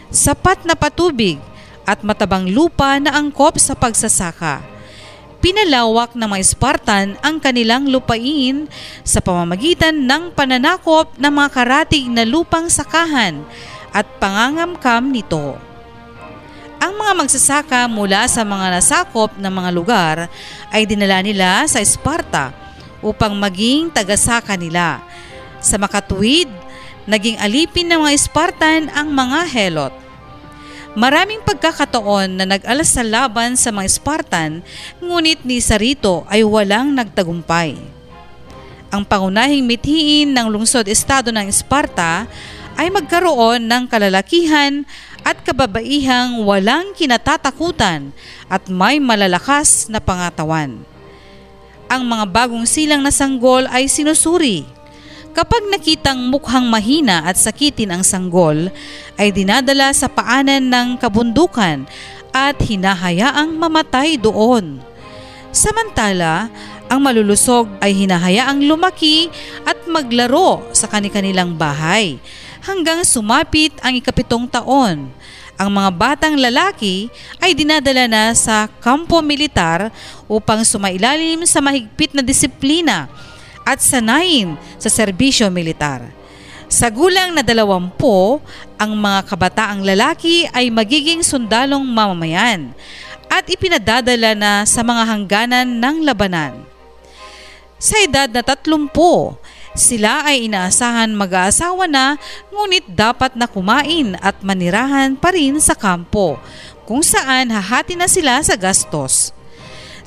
sapat 0.07 0.63
na 0.63 0.79
patubig 0.79 1.43
at 1.83 2.07
matabang 2.07 2.47
lupa 2.47 3.03
na 3.03 3.11
angkop 3.19 3.59
sa 3.59 3.75
pagsasaka. 3.75 4.63
Pinalawak 5.43 6.15
ng 6.15 6.31
mga 6.31 6.47
Spartan 6.47 7.19
ang 7.19 7.43
kanilang 7.43 7.91
lupain 7.91 8.71
sa 9.03 9.19
pamamagitan 9.19 9.99
ng 9.99 10.31
pananakop 10.31 11.11
ng 11.19 11.33
mga 11.35 11.49
karatig 11.51 12.07
na 12.07 12.23
lupang 12.23 12.71
sakahan 12.71 13.43
at 13.91 14.07
pangangamkam 14.23 15.11
nito. 15.11 15.59
Ang 16.79 17.03
mga 17.03 17.13
magsasaka 17.19 17.91
mula 17.91 18.31
sa 18.31 18.47
mga 18.47 18.79
nasakop 18.79 19.35
ng 19.35 19.51
mga 19.51 19.71
lugar 19.75 20.17
ay 20.71 20.87
dinala 20.87 21.19
nila 21.19 21.67
sa 21.67 21.83
Sparta 21.83 22.55
upang 23.03 23.35
maging 23.35 23.91
tagasaka 23.91 24.55
nila. 24.55 25.03
Sa 25.59 25.77
makatuwid, 25.77 26.70
naging 27.11 27.43
alipin 27.43 27.91
ng 27.91 28.07
mga 28.07 28.15
Spartan 28.23 28.87
ang 28.95 29.11
mga 29.11 29.51
Helot. 29.51 29.95
Maraming 30.95 31.43
pagkakataon 31.43 32.39
na 32.39 32.47
nag-alas 32.47 32.95
sa 32.95 33.03
laban 33.03 33.59
sa 33.59 33.75
mga 33.75 33.91
Spartan, 33.91 34.63
ngunit 35.03 35.43
ni 35.43 35.59
Sarito 35.59 36.23
ay 36.31 36.47
walang 36.47 36.95
nagtagumpay. 36.95 37.79
Ang 38.91 39.03
pangunahing 39.07 39.63
mithiin 39.67 40.35
ng 40.35 40.51
lungsod-estado 40.51 41.31
ng 41.31 41.47
Sparta 41.51 42.27
ay 42.75 42.91
magkaroon 42.91 43.67
ng 43.71 43.87
kalalakihan 43.87 44.83
at 45.23 45.39
kababaihang 45.47 46.43
walang 46.43 46.91
kinatatakutan 46.95 48.11
at 48.51 48.67
may 48.67 48.99
malalakas 48.99 49.87
na 49.87 50.03
pangatawan. 50.03 50.83
Ang 51.87 52.03
mga 52.07 52.25
bagong 52.31 52.67
silang 52.67 53.03
na 53.03 53.15
sanggol 53.15 53.67
ay 53.71 53.87
sinusuri 53.87 54.80
Kapag 55.31 55.63
nakitang 55.71 56.27
mukhang 56.27 56.67
mahina 56.67 57.23
at 57.23 57.39
sakitin 57.39 57.95
ang 57.95 58.03
sanggol, 58.03 58.67
ay 59.15 59.31
dinadala 59.31 59.95
sa 59.95 60.11
paanan 60.11 60.67
ng 60.67 60.89
kabundukan 60.99 61.87
at 62.35 62.59
hinahayaang 62.59 63.55
mamatay 63.55 64.19
doon. 64.19 64.83
Samantala, 65.55 66.51
ang 66.91 66.99
malulusog 66.99 67.71
ay 67.79 67.95
hinahayaang 67.95 68.67
lumaki 68.67 69.31
at 69.63 69.79
maglaro 69.87 70.67
sa 70.75 70.91
kanilang 70.91 71.55
bahay 71.55 72.19
hanggang 72.67 73.07
sumapit 73.07 73.71
ang 73.87 73.95
ikapitong 73.95 74.51
taon. 74.51 75.15
Ang 75.61 75.71
mga 75.71 75.91
batang 75.95 76.35
lalaki 76.35 77.07
ay 77.39 77.55
dinadala 77.55 78.11
na 78.11 78.25
sa 78.35 78.67
kampo 78.83 79.23
militar 79.23 79.95
upang 80.27 80.67
sumailalim 80.67 81.47
sa 81.47 81.63
mahigpit 81.63 82.17
na 82.17 82.25
disiplina 82.25 83.07
at 83.71 83.79
sanayin 83.79 84.59
sa 84.83 84.91
serbisyo 84.91 85.47
militar. 85.47 86.03
Sa 86.67 86.91
gulang 86.91 87.35
na 87.35 87.43
dalawampo, 87.47 88.43
ang 88.75 88.95
mga 88.99 89.27
kabataang 89.31 89.83
lalaki 89.87 90.51
ay 90.51 90.71
magiging 90.71 91.23
sundalong 91.23 91.83
mamamayan 91.83 92.75
at 93.31 93.47
ipinadadala 93.47 94.35
na 94.35 94.53
sa 94.67 94.83
mga 94.83 95.03
hangganan 95.07 95.67
ng 95.79 95.97
labanan. 96.03 96.67
Sa 97.79 97.95
edad 98.03 98.31
na 98.31 98.43
tatlumpo, 98.43 99.39
sila 99.75 100.27
ay 100.27 100.51
inaasahan 100.51 101.15
mag-aasawa 101.15 101.87
na 101.87 102.19
ngunit 102.51 102.91
dapat 102.91 103.39
na 103.39 103.47
kumain 103.47 104.19
at 104.19 104.43
manirahan 104.43 105.15
pa 105.15 105.31
rin 105.31 105.63
sa 105.63 105.79
kampo 105.79 106.39
kung 106.87 107.07
saan 107.07 107.55
hahati 107.55 107.95
na 107.95 108.11
sila 108.11 108.43
sa 108.43 108.59
gastos. 108.59 109.31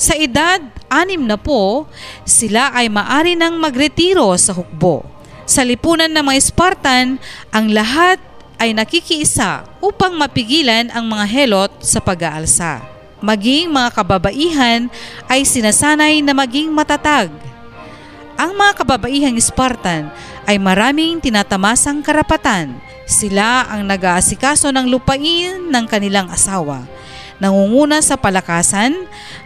Sa 0.04 0.20
edad 0.20 0.60
anim 0.92 1.24
na 1.24 1.40
po, 1.40 1.88
sila 2.28 2.76
ay 2.76 2.92
maari 2.92 3.40
nang 3.40 3.56
magretiro 3.56 4.36
sa 4.36 4.52
hukbo. 4.52 5.08
Sa 5.48 5.64
lipunan 5.64 6.12
ng 6.12 6.20
mga 6.28 6.44
Spartan, 6.44 7.16
ang 7.56 7.72
lahat 7.72 8.20
ay 8.60 8.76
nakikiisa 8.76 9.64
upang 9.80 10.20
mapigilan 10.20 10.92
ang 10.92 11.08
mga 11.08 11.24
helot 11.32 11.72
sa 11.80 12.04
pag-aalsa. 12.04 12.84
Maging 13.24 13.72
mga 13.72 13.96
kababaihan 13.96 14.92
ay 15.32 15.48
sinasanay 15.48 16.20
na 16.20 16.36
maging 16.36 16.76
matatag. 16.76 17.32
Ang 18.36 18.60
mga 18.60 18.84
kababaihang 18.84 19.40
Spartan 19.40 20.12
ay 20.44 20.60
maraming 20.60 21.24
tinatamasang 21.24 22.04
karapatan. 22.04 22.76
Sila 23.08 23.72
ang 23.72 23.88
nag-aasikaso 23.88 24.68
ng 24.68 24.84
lupain 24.84 25.64
ng 25.72 25.86
kanilang 25.88 26.28
asawa. 26.28 27.03
Nangunguna 27.44 28.00
sa 28.00 28.16
palakasan, 28.16 28.96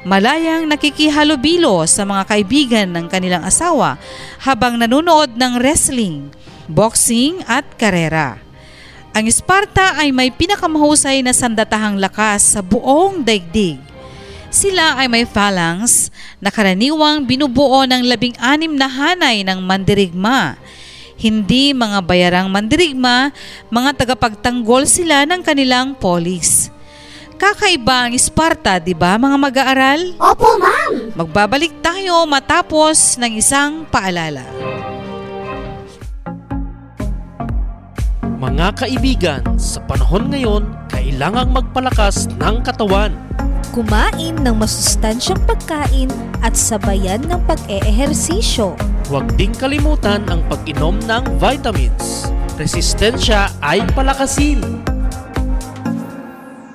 malayang 0.06 0.70
nakikihalubilo 0.70 1.82
sa 1.90 2.06
mga 2.06 2.30
kaibigan 2.30 2.88
ng 2.94 3.10
kanilang 3.10 3.42
asawa 3.42 3.98
habang 4.38 4.78
nanonood 4.78 5.34
ng 5.34 5.58
wrestling, 5.58 6.30
boxing 6.70 7.42
at 7.50 7.66
karera. 7.74 8.38
Ang 9.18 9.26
Sparta 9.34 9.98
ay 9.98 10.14
may 10.14 10.30
pinakamahusay 10.30 11.26
na 11.26 11.34
sandatahang 11.34 11.98
lakas 11.98 12.54
sa 12.54 12.62
buong 12.62 13.26
daigdig. 13.26 13.82
Sila 14.54 15.02
ay 15.02 15.10
may 15.10 15.26
phalanx 15.26 16.14
na 16.38 16.54
karaniwang 16.54 17.26
binubuo 17.26 17.82
ng 17.90 18.06
labing-anim 18.06 18.78
na 18.78 18.86
hanay 18.86 19.42
ng 19.42 19.58
mandirigma. 19.58 20.54
Hindi 21.18 21.74
mga 21.74 22.06
bayarang 22.06 22.46
mandirigma, 22.54 23.34
mga 23.74 24.06
tagapagtanggol 24.06 24.86
sila 24.86 25.26
ng 25.26 25.42
kanilang 25.42 25.98
polis. 25.98 26.77
Kakaiba 27.38 28.10
ang 28.10 28.18
Sparta, 28.18 28.82
di 28.82 28.98
ba 28.98 29.14
mga 29.14 29.38
mag-aaral? 29.38 30.18
Opo, 30.18 30.58
ma'am! 30.58 31.14
Magbabalik 31.14 31.86
tayo 31.86 32.26
matapos 32.26 33.22
ng 33.22 33.38
isang 33.38 33.86
paalala. 33.94 34.42
Mga 38.42 38.68
kaibigan, 38.82 39.42
sa 39.54 39.78
panahon 39.86 40.34
ngayon, 40.34 40.66
kailangang 40.90 41.54
magpalakas 41.54 42.26
ng 42.42 42.66
katawan. 42.66 43.14
Kumain 43.70 44.34
ng 44.42 44.58
masustansyang 44.58 45.38
pagkain 45.46 46.10
at 46.42 46.58
sabayan 46.58 47.22
ng 47.22 47.38
pag-eehersisyo. 47.46 48.74
Huwag 49.14 49.30
ding 49.38 49.54
kalimutan 49.54 50.26
ang 50.26 50.42
pag-inom 50.50 50.98
ng 51.06 51.38
vitamins. 51.38 52.34
Resistensya 52.58 53.54
ay 53.62 53.86
palakasin. 53.94 54.97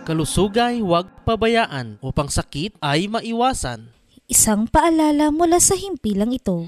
Kalusugay 0.03 0.83
huwag 0.83 1.07
pabayaan 1.23 2.03
upang 2.03 2.27
sakit 2.27 2.75
ay 2.83 3.07
maiwasan. 3.07 3.87
Isang 4.27 4.67
paalala 4.67 5.31
mula 5.31 5.63
sa 5.63 5.79
himpilang 5.79 6.35
ito. 6.35 6.67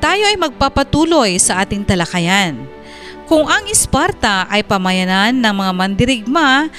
Tayo 0.00 0.22
ay 0.24 0.40
magpapatuloy 0.40 1.36
sa 1.36 1.60
ating 1.60 1.84
talakayan. 1.84 2.56
Kung 3.28 3.44
ang 3.44 3.68
Sparta 3.76 4.48
ay 4.48 4.64
pamayanan 4.64 5.44
ng 5.44 5.54
mga 5.54 5.72
mandirigma, 5.76 6.72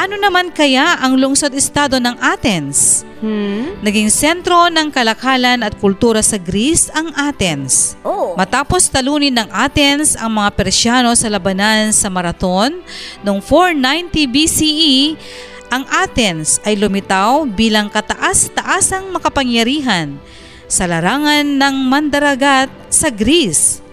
ano 0.00 0.16
naman 0.16 0.48
kaya 0.48 0.96
ang 0.96 1.20
lungsod-estado 1.20 2.00
ng 2.00 2.16
Athens? 2.24 3.04
Hmm? 3.20 3.76
Naging 3.84 4.08
sentro 4.08 4.72
ng 4.72 4.88
kalakalan 4.88 5.60
at 5.60 5.76
kultura 5.76 6.24
sa 6.24 6.40
Greece 6.40 6.88
ang 6.96 7.12
Athens. 7.12 8.00
Oh. 8.00 8.32
Matapos 8.32 8.88
talunin 8.88 9.36
ng 9.36 9.52
Athens 9.52 10.16
ang 10.16 10.40
mga 10.40 10.56
Persyano 10.56 11.12
sa 11.12 11.28
labanan 11.28 11.92
sa 11.92 12.08
Marathon 12.08 12.80
noong 13.20 13.44
490 13.44 14.24
BCE, 14.24 15.20
ang 15.68 15.84
Athens 15.92 16.64
ay 16.64 16.80
lumitaw 16.80 17.44
bilang 17.44 17.92
kataas-taasang 17.92 19.12
makapangyarihan 19.12 20.16
sa 20.64 20.88
larangan 20.88 21.44
ng 21.44 21.76
mandaragat 21.92 22.72
sa 22.88 23.12
Greece. 23.12 23.84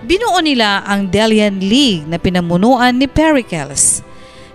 Binuo 0.00 0.40
nila 0.40 0.80
ang 0.88 1.12
Delian 1.12 1.60
League 1.60 2.08
na 2.08 2.16
pinamunuan 2.16 2.96
ni 2.96 3.04
Pericles. 3.04 4.13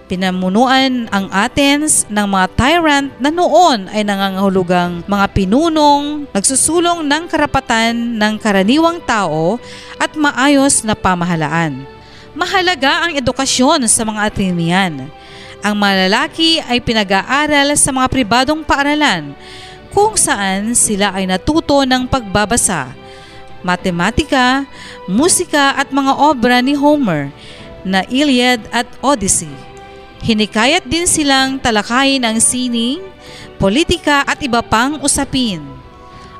Pinamunuan 0.10 1.06
ang 1.14 1.30
Athens 1.30 2.10
ng 2.10 2.26
mga 2.26 2.48
tyrant 2.58 3.14
na 3.22 3.30
noon 3.30 3.86
ay 3.94 4.02
nangangahulugang 4.02 5.06
mga 5.06 5.26
pinunong, 5.38 6.26
nagsusulong 6.34 7.06
ng 7.06 7.30
karapatan 7.30 8.18
ng 8.18 8.34
karaniwang 8.42 8.98
tao 9.06 9.62
at 10.02 10.10
maayos 10.18 10.82
na 10.82 10.98
pamahalaan. 10.98 11.86
Mahalaga 12.34 13.06
ang 13.06 13.22
edukasyon 13.22 13.86
sa 13.86 14.02
mga 14.02 14.34
Athenian. 14.34 15.14
Ang 15.62 15.76
mga 15.78 16.10
lalaki 16.10 16.58
ay 16.58 16.82
pinag-aaral 16.82 17.78
sa 17.78 17.94
mga 17.94 18.10
pribadong 18.10 18.66
paaralan 18.66 19.38
kung 19.94 20.18
saan 20.18 20.74
sila 20.74 21.14
ay 21.14 21.30
natuto 21.30 21.86
ng 21.86 22.10
pagbabasa, 22.10 22.98
matematika, 23.62 24.66
musika 25.06 25.78
at 25.78 25.94
mga 25.94 26.18
obra 26.18 26.66
ni 26.66 26.74
Homer 26.74 27.30
na 27.86 28.02
Iliad 28.10 28.66
at 28.74 28.90
Odyssey. 29.06 29.69
Hinikayat 30.20 30.84
din 30.84 31.08
silang 31.08 31.58
talakayin 31.64 32.28
ang 32.28 32.38
sining, 32.44 33.00
politika 33.56 34.28
at 34.28 34.40
iba 34.44 34.60
pang 34.60 35.00
usapin. 35.00 35.64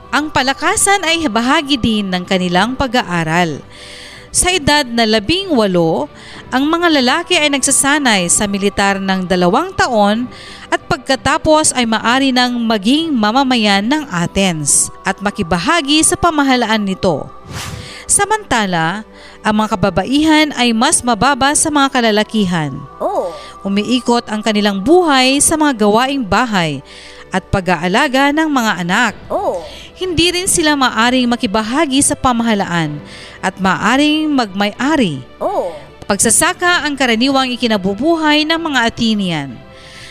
Ang 0.10 0.34
palakasan 0.34 1.06
ay 1.06 1.30
bahagi 1.30 1.78
din 1.78 2.10
ng 2.10 2.26
kanilang 2.26 2.74
pag-aaral. 2.74 3.62
Sa 4.30 4.54
edad 4.54 4.86
na 4.86 5.10
labing 5.10 5.50
walo, 5.50 6.06
ang 6.54 6.70
mga 6.70 7.02
lalaki 7.02 7.34
ay 7.34 7.50
nagsasanay 7.50 8.30
sa 8.30 8.46
militar 8.46 9.02
ng 9.02 9.26
dalawang 9.26 9.74
taon 9.74 10.30
at 10.70 10.82
pagkatapos 10.86 11.74
ay 11.74 11.90
maari 11.90 12.30
nang 12.30 12.62
maging 12.62 13.10
mamamayan 13.10 13.86
ng 13.90 14.06
Athens 14.14 14.94
at 15.02 15.18
makibahagi 15.18 16.06
sa 16.06 16.14
pamahalaan 16.14 16.86
nito. 16.86 17.26
Samantala, 18.10 19.06
ang 19.42 19.56
mga 19.62 19.70
kababaihan 19.78 20.48
ay 20.58 20.74
mas 20.74 21.02
mababa 21.06 21.54
sa 21.54 21.74
mga 21.74 21.90
kalalakihan. 21.90 22.72
Oh. 23.02 23.19
Umiikot 23.60 24.32
ang 24.32 24.40
kanilang 24.40 24.80
buhay 24.80 25.44
sa 25.44 25.60
mga 25.60 25.84
gawaing 25.84 26.24
bahay 26.24 26.80
at 27.28 27.44
pag-aalaga 27.52 28.32
ng 28.32 28.48
mga 28.48 28.72
anak. 28.88 29.14
Oh. 29.28 29.62
Hindi 30.00 30.32
rin 30.32 30.48
sila 30.48 30.80
maaring 30.80 31.28
makibahagi 31.28 32.00
sa 32.00 32.16
pamahalaan 32.16 33.04
at 33.44 33.60
maaring 33.60 34.32
magmay-ari. 34.32 35.20
Oh. 35.44 35.76
Pagsasaka 36.08 36.88
ang 36.88 36.96
karaniwang 36.96 37.52
ikinabubuhay 37.54 38.48
ng 38.48 38.60
mga 38.60 38.80
Athenian. 38.88 39.50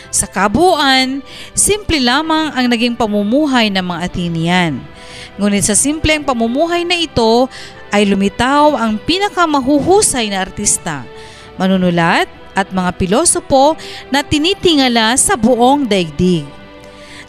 Sa 0.09 0.25
kabuuan, 0.25 1.21
simple 1.53 2.01
lamang 2.01 2.53
ang 2.53 2.65
naging 2.69 2.95
pamumuhay 2.97 3.69
ng 3.73 3.83
mga 3.83 3.99
Athenian. 4.05 4.73
Ngunit 5.41 5.65
sa 5.65 5.75
simpleng 5.77 6.21
pamumuhay 6.21 6.85
na 6.85 6.97
ito 6.97 7.49
ay 7.89 8.05
lumitaw 8.05 8.77
ang 8.77 9.01
pinakamahuhusay 9.01 10.29
na 10.29 10.45
artista, 10.45 11.03
manunulat 11.57 12.38
at 12.55 12.73
mga 12.73 12.95
pilosopo 12.97 13.77
na 14.13 14.25
tinitingala 14.25 15.17
sa 15.17 15.35
buong 15.35 15.85
daigdig. 15.85 16.45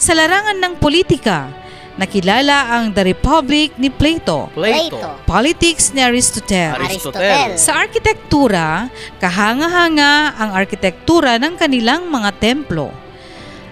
Sa 0.00 0.16
larangan 0.16 0.56
ng 0.56 0.74
politika, 0.80 1.52
nakilala 2.00 2.72
ang 2.72 2.96
The 2.96 3.12
Republic 3.12 3.76
ni 3.76 3.92
Plato, 3.92 4.48
Plato. 4.56 5.20
Politics 5.28 5.92
ni 5.92 6.00
Aristotle. 6.00 6.80
Aristotle. 6.80 7.60
Sa 7.60 7.84
arkitektura, 7.84 8.88
kahanga-hanga 9.20 10.40
ang 10.40 10.50
arkitektura 10.56 11.36
ng 11.36 11.60
kanilang 11.60 12.08
mga 12.08 12.40
templo. 12.40 12.88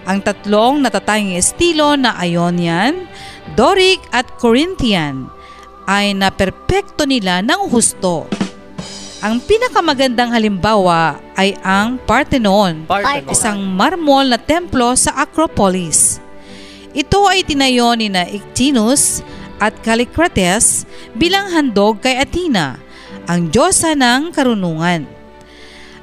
Ang 0.05 0.21
tatlong 0.21 0.81
natatanging 0.81 1.37
estilo 1.37 1.97
na 1.97 2.13
Ionian, 2.21 3.09
Doric 3.57 4.01
at 4.13 4.29
Corinthian 4.37 5.29
ay 5.89 6.13
naperpekto 6.13 7.09
nila 7.09 7.41
ng 7.41 7.65
husto. 7.73 8.29
Ang 9.19 9.43
pinakamagandang 9.43 10.31
halimbawa 10.31 11.19
ay 11.35 11.51
ang 11.59 11.99
Parthenon, 12.07 12.87
Parthenon. 12.87 13.27
isang 13.27 13.59
marmol 13.59 14.23
na 14.31 14.39
templo 14.39 14.95
sa 14.95 15.11
Acropolis. 15.19 16.23
Ito 16.95 17.27
ay 17.27 17.43
tinayo 17.43 17.91
ni 17.99 18.07
na 18.07 18.23
Ictinus 18.23 19.19
at 19.59 19.75
Callicrates 19.83 20.87
bilang 21.19 21.51
handog 21.51 21.99
kay 21.99 22.15
Athena, 22.15 22.79
ang 23.27 23.51
diyosa 23.51 23.91
ng 23.91 24.31
karunungan. 24.31 25.03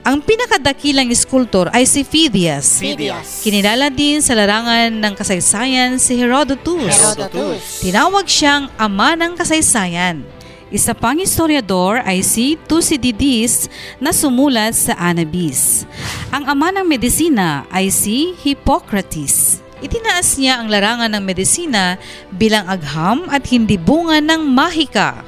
Ang 0.05 0.21
pinakadakilang 0.21 1.09
skulptor 1.17 1.73
ay 1.73 1.89
si 1.89 2.05
Phidias. 2.05 2.79
Phidias. 2.79 3.41
Kinilala 3.41 3.89
din 3.89 4.21
sa 4.21 4.37
larangan 4.37 4.93
ng 4.93 5.15
kasaysayan 5.17 5.97
si 5.97 6.21
Herodotus. 6.21 6.95
Herodotus. 6.95 7.81
Tinawag 7.81 8.29
siyang 8.29 8.69
ama 8.77 9.17
ng 9.17 9.35
kasaysayan. 9.35 10.36
Isa 10.67 10.99
pang 10.99 11.15
historiador 11.15 12.03
ay 12.03 12.27
si 12.27 12.59
Thucydides 12.67 13.71
na 14.03 14.11
sumulat 14.11 14.75
sa 14.75 14.99
Anabis. 14.99 15.87
Ang 16.35 16.43
ama 16.51 16.75
ng 16.75 16.83
medisina 16.83 17.63
ay 17.71 17.87
si 17.87 18.35
Hippocrates. 18.43 19.63
Itinaas 19.79 20.35
niya 20.35 20.59
ang 20.59 20.67
larangan 20.67 21.15
ng 21.15 21.23
medisina 21.23 22.03
bilang 22.35 22.67
agham 22.67 23.31
at 23.31 23.47
hindi 23.47 23.79
bunga 23.79 24.19
ng 24.19 24.43
mahika. 24.43 25.23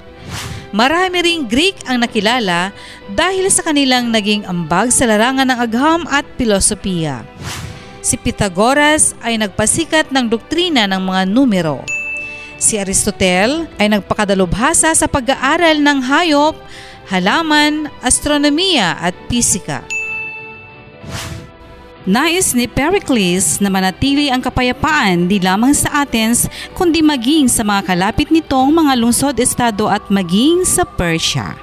Marami 0.74 1.22
ring 1.22 1.46
Greek 1.46 1.86
ang 1.86 2.02
nakilala 2.02 2.74
dahil 3.14 3.46
sa 3.46 3.62
kanilang 3.62 4.10
naging 4.10 4.42
ambag 4.42 4.90
sa 4.90 5.06
larangan 5.06 5.46
ng 5.54 5.58
agham 5.62 6.02
at 6.10 6.26
pilosopiya. 6.34 7.22
Si 8.02 8.18
Pythagoras 8.18 9.14
ay 9.22 9.38
nagpasikat 9.38 10.10
ng 10.10 10.26
doktrina 10.26 10.90
ng 10.90 10.98
mga 10.98 11.22
numero. 11.30 11.97
Si 12.58 12.74
Aristotle 12.74 13.70
ay 13.78 13.86
nagpakadalubhasa 13.86 14.90
sa 14.90 15.06
pag-aaral 15.06 15.78
ng 15.78 15.98
hayop, 16.02 16.58
halaman, 17.06 17.86
astronomiya 18.02 18.98
at 18.98 19.14
pisika. 19.30 19.86
Nais 22.02 22.56
ni 22.58 22.66
Pericles 22.66 23.62
na 23.62 23.70
manatili 23.70 24.26
ang 24.26 24.42
kapayapaan 24.42 25.30
di 25.30 25.38
lamang 25.38 25.70
sa 25.76 26.02
Athens 26.02 26.50
kundi 26.74 26.98
maging 26.98 27.46
sa 27.46 27.62
mga 27.62 27.94
kalapit 27.94 28.32
nitong 28.34 28.74
mga 28.74 28.96
lungsod-estado 28.98 29.86
at 29.86 30.02
maging 30.10 30.66
sa 30.66 30.82
Persia. 30.82 31.54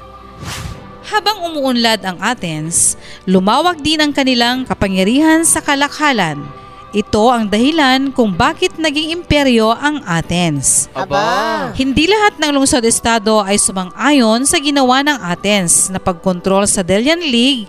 Habang 1.12 1.50
umuunlad 1.52 2.08
ang 2.08 2.22
Athens, 2.24 2.96
lumawak 3.28 3.84
din 3.84 4.00
ang 4.00 4.14
kanilang 4.16 4.64
kapangyarihan 4.64 5.44
sa 5.44 5.60
kalakhalan. 5.60 6.65
Ito 6.96 7.28
ang 7.28 7.52
dahilan 7.52 8.16
kung 8.16 8.32
bakit 8.32 8.80
naging 8.80 9.20
imperyo 9.20 9.76
ang 9.76 10.00
Athens. 10.08 10.88
Aba! 10.96 11.76
Hindi 11.76 12.08
lahat 12.08 12.40
ng 12.40 12.56
lungsod-estado 12.56 13.44
ay 13.44 13.60
sumang-ayon 13.60 14.48
sa 14.48 14.56
ginawa 14.64 15.04
ng 15.04 15.20
Athens 15.20 15.92
na 15.92 16.00
pagkontrol 16.00 16.64
sa 16.64 16.88
Delian 16.88 17.20
League 17.20 17.68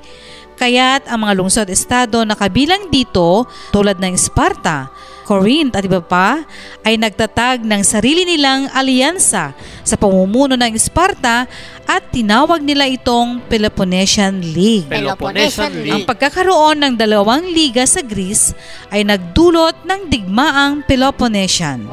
Kaya't 0.56 1.12
ang 1.12 1.28
mga 1.28 1.36
lungsod-estado 1.36 2.24
na 2.24 2.32
kabilang 2.32 2.88
dito 2.88 3.44
tulad 3.76 4.00
ng 4.00 4.16
Sparta, 4.16 4.88
Corinth 5.26 5.74
at 5.74 5.82
iba 5.82 5.98
pa 5.98 6.46
ay 6.86 6.94
nagtatag 6.94 7.66
ng 7.66 7.82
sarili 7.82 8.22
nilang 8.22 8.70
alyansa 8.70 9.50
sa 9.82 9.96
pamumuno 9.98 10.54
ng 10.54 10.70
Sparta 10.78 11.50
at 11.82 12.02
tinawag 12.14 12.62
nila 12.62 12.86
itong 12.86 13.42
Peloponnesian 13.50 14.38
League. 14.38 14.86
Peloponnesian 14.86 15.74
League. 15.82 15.90
Ang 15.90 16.06
pagkakaroon 16.06 16.78
ng 16.78 16.94
dalawang 16.94 17.42
liga 17.50 17.82
sa 17.82 18.06
Greece 18.06 18.54
ay 18.94 19.02
nagdulot 19.02 19.82
ng 19.82 20.06
digmaang 20.06 20.86
Peloponnesian. 20.86 21.90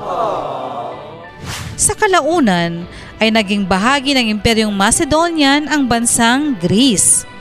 Sa 1.74 1.98
kalaunan 1.98 2.86
ay 3.17 3.34
naging 3.34 3.65
bahagi 3.65 4.13
ng 4.13 4.30
Imperyong 4.30 4.74
Macedonian 4.74 5.65
ang 5.65 5.89
bansang 5.89 6.54
Greece. 6.62 7.33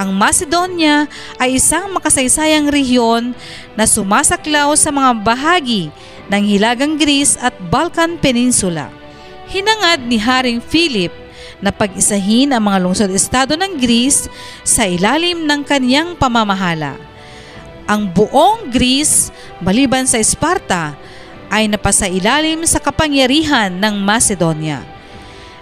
Ang 0.00 0.16
Macedonia 0.16 1.04
ay 1.36 1.60
isang 1.60 1.92
makasaysayang 1.92 2.72
rehiyon 2.72 3.36
na 3.76 3.84
sumasaklaw 3.84 4.72
sa 4.72 4.88
mga 4.88 5.20
bahagi 5.20 5.92
ng 6.32 6.42
Hilagang 6.48 6.96
Greece 6.96 7.36
at 7.36 7.52
Balkan 7.68 8.16
Peninsula. 8.16 8.88
Hinangad 9.52 10.08
ni 10.08 10.16
Haring 10.16 10.64
Philip 10.64 11.12
na 11.60 11.68
pag-isahin 11.68 12.56
ang 12.56 12.72
mga 12.72 12.78
lungsod-estado 12.80 13.52
ng 13.52 13.76
Greece 13.76 14.32
sa 14.64 14.88
ilalim 14.88 15.44
ng 15.44 15.60
kaniyang 15.60 16.16
pamamahala. 16.16 16.96
Ang 17.84 18.08
buong 18.08 18.72
Greece, 18.72 19.28
maliban 19.60 20.08
sa 20.08 20.16
Sparta, 20.24 20.96
ay 21.52 21.68
napasailalim 21.68 22.64
sa 22.64 22.80
kapangyarihan 22.80 23.68
ng 23.76 24.00
Macedonia. 24.00 24.80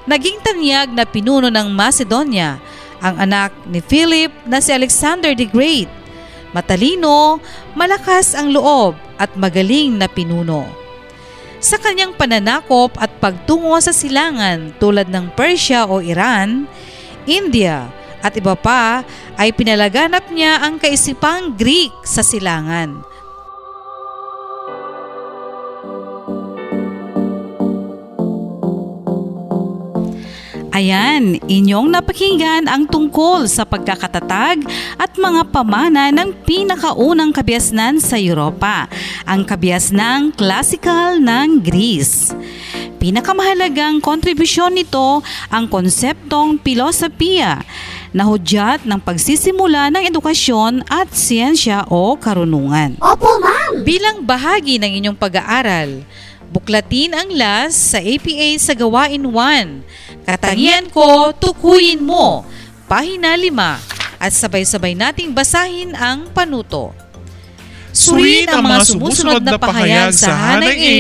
Naging 0.06 0.38
tanyag 0.38 0.94
na 0.94 1.02
pinuno 1.02 1.50
ng 1.50 1.68
Macedonia 1.74 2.62
ang 3.00 3.16
anak 3.20 3.50
ni 3.68 3.80
Philip 3.80 4.30
na 4.44 4.60
si 4.60 4.70
Alexander 4.70 5.32
the 5.32 5.48
Great. 5.48 5.88
Matalino, 6.52 7.38
malakas 7.74 8.34
ang 8.34 8.52
loob 8.52 8.94
at 9.16 9.32
magaling 9.36 9.96
na 9.96 10.06
pinuno. 10.08 10.66
Sa 11.60 11.76
kanyang 11.76 12.16
pananakop 12.16 12.96
at 12.96 13.12
pagtungo 13.20 13.76
sa 13.84 13.92
silangan 13.92 14.72
tulad 14.80 15.12
ng 15.12 15.28
Persia 15.36 15.84
o 15.84 16.00
Iran, 16.00 16.64
India 17.28 17.92
at 18.24 18.32
iba 18.36 18.56
pa 18.56 19.04
ay 19.36 19.52
pinalaganap 19.52 20.28
niya 20.32 20.60
ang 20.64 20.80
kaisipang 20.80 21.56
Greek 21.56 21.92
sa 22.04 22.24
silangan. 22.24 23.09
Ayan, 30.80 31.36
inyong 31.44 31.92
napakinggan 31.92 32.64
ang 32.64 32.88
tungkol 32.88 33.44
sa 33.44 33.68
pagkakatatag 33.68 34.64
at 34.96 35.12
mga 35.12 35.52
pamana 35.52 36.08
ng 36.08 36.32
pinakaunang 36.48 37.36
kabiasnan 37.36 38.00
sa 38.00 38.16
Europa, 38.16 38.88
ang 39.28 39.44
kabiasnang 39.44 40.32
classical 40.32 41.20
ng 41.20 41.60
Greece. 41.60 42.32
Pinakamahalagang 42.96 44.00
kontribusyon 44.00 44.72
nito 44.72 45.20
ang 45.52 45.68
konseptong 45.68 46.56
pilosopiya 46.56 47.60
na 48.16 48.24
hudyat 48.24 48.80
ng 48.88 49.04
pagsisimula 49.04 49.92
ng 49.92 50.08
edukasyon 50.08 50.88
at 50.88 51.12
siyensya 51.12 51.84
o 51.92 52.16
karunungan. 52.16 52.96
Opo, 53.04 53.36
ma'am! 53.36 53.84
Bilang 53.84 54.24
bahagi 54.24 54.80
ng 54.80 54.96
inyong 54.96 55.18
pag-aaral, 55.20 56.08
buklatin 56.50 57.14
ang 57.14 57.30
LAS 57.30 57.94
sa 57.94 58.02
APA 58.02 58.48
sa 58.58 58.74
Gawain 58.74 59.22
1. 59.22 60.26
Katangian 60.26 60.90
ko, 60.90 61.30
tukuyin 61.38 62.02
mo. 62.02 62.42
Pahina 62.90 63.38
5 63.38 64.20
at 64.20 64.32
sabay-sabay 64.34 64.98
nating 64.98 65.30
basahin 65.32 65.94
ang 65.94 66.28
panuto. 66.34 66.92
Suriin 67.94 68.50
ang 68.50 68.66
mga 68.66 68.82
sumusunod 68.84 69.42
na 69.42 69.56
pahayag 69.56 70.10
sa 70.12 70.34
hanay 70.34 70.76
A, 70.76 70.98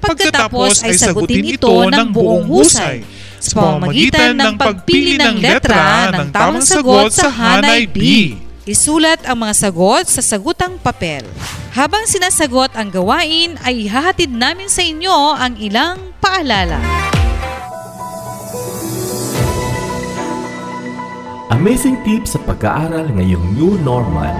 pagkatapos 0.00 0.82
ay 0.82 0.96
sagutin 0.96 1.54
ito 1.54 1.70
ng 1.70 2.08
buong 2.08 2.48
husay 2.48 3.04
sa 3.38 3.52
pamamagitan 3.54 4.34
ng 4.34 4.54
pagpili 4.58 5.14
ng 5.14 5.38
letra 5.38 6.10
ng 6.10 6.28
tamang 6.34 6.64
sagot 6.64 7.14
sa 7.14 7.30
hanay 7.30 7.86
B. 7.86 8.34
Isulat 8.68 9.24
ang 9.24 9.48
mga 9.48 9.56
sagot 9.56 10.04
sa 10.12 10.20
sagutang 10.20 10.76
papel. 10.76 11.24
Habang 11.72 12.04
sinasagot 12.04 12.76
ang 12.76 12.92
gawain 12.92 13.56
ay 13.64 13.88
ihahatid 13.88 14.28
namin 14.28 14.68
sa 14.68 14.84
inyo 14.84 15.40
ang 15.40 15.56
ilang 15.56 16.12
paalala. 16.20 16.76
Amazing 21.48 21.96
tips 22.04 22.36
sa 22.36 22.44
pag-aaral 22.44 23.08
ngayong 23.08 23.56
new 23.56 23.80
normal. 23.80 24.36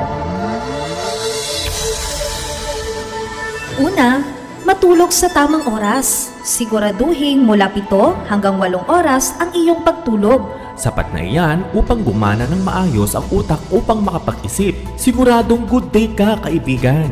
Una, 3.81 4.29
matulog 4.69 5.09
sa 5.09 5.33
tamang 5.33 5.65
oras. 5.73 6.37
Siguraduhin 6.45 7.49
mula 7.49 7.73
7 7.73 8.29
hanggang 8.29 8.61
8 8.61 8.93
oras 8.93 9.33
ang 9.41 9.57
iyong 9.57 9.81
pagtulog. 9.89 10.68
Sapat 10.79 11.11
na 11.11 11.27
iyan 11.27 11.67
upang 11.75 12.07
gumana 12.07 12.47
ng 12.47 12.63
maayos 12.63 13.19
ang 13.19 13.27
utak 13.35 13.59
upang 13.75 13.99
makapag-isip. 13.99 14.79
Siguradong 14.95 15.67
good 15.67 15.91
day 15.91 16.07
ka, 16.07 16.39
kaibigan. 16.39 17.11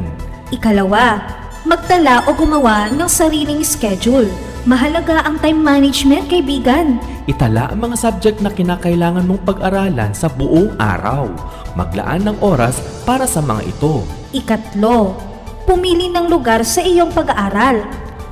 Ikalawa, 0.55 1.19
magtala 1.67 2.23
o 2.25 2.33
gumawa 2.39 2.87
ng 2.95 3.11
sariling 3.11 3.67
schedule. 3.67 4.31
Mahalaga 4.71 5.27
ang 5.27 5.43
time 5.43 5.59
management, 5.59 6.31
kaibigan. 6.31 7.03
Itala 7.27 7.75
ang 7.75 7.91
mga 7.91 7.99
subject 7.99 8.39
na 8.39 8.55
kinakailangan 8.55 9.27
mong 9.27 9.43
pag-aralan 9.43 10.15
sa 10.15 10.31
buong 10.31 10.79
araw. 10.79 11.27
Maglaan 11.75 12.23
ng 12.23 12.39
oras 12.39 12.79
para 13.03 13.27
sa 13.27 13.43
mga 13.43 13.67
ito. 13.67 14.07
Ikatlo, 14.31 15.19
pumili 15.67 16.07
ng 16.07 16.31
lugar 16.31 16.63
sa 16.63 16.87
iyong 16.87 17.11
pag-aaral. 17.11 17.83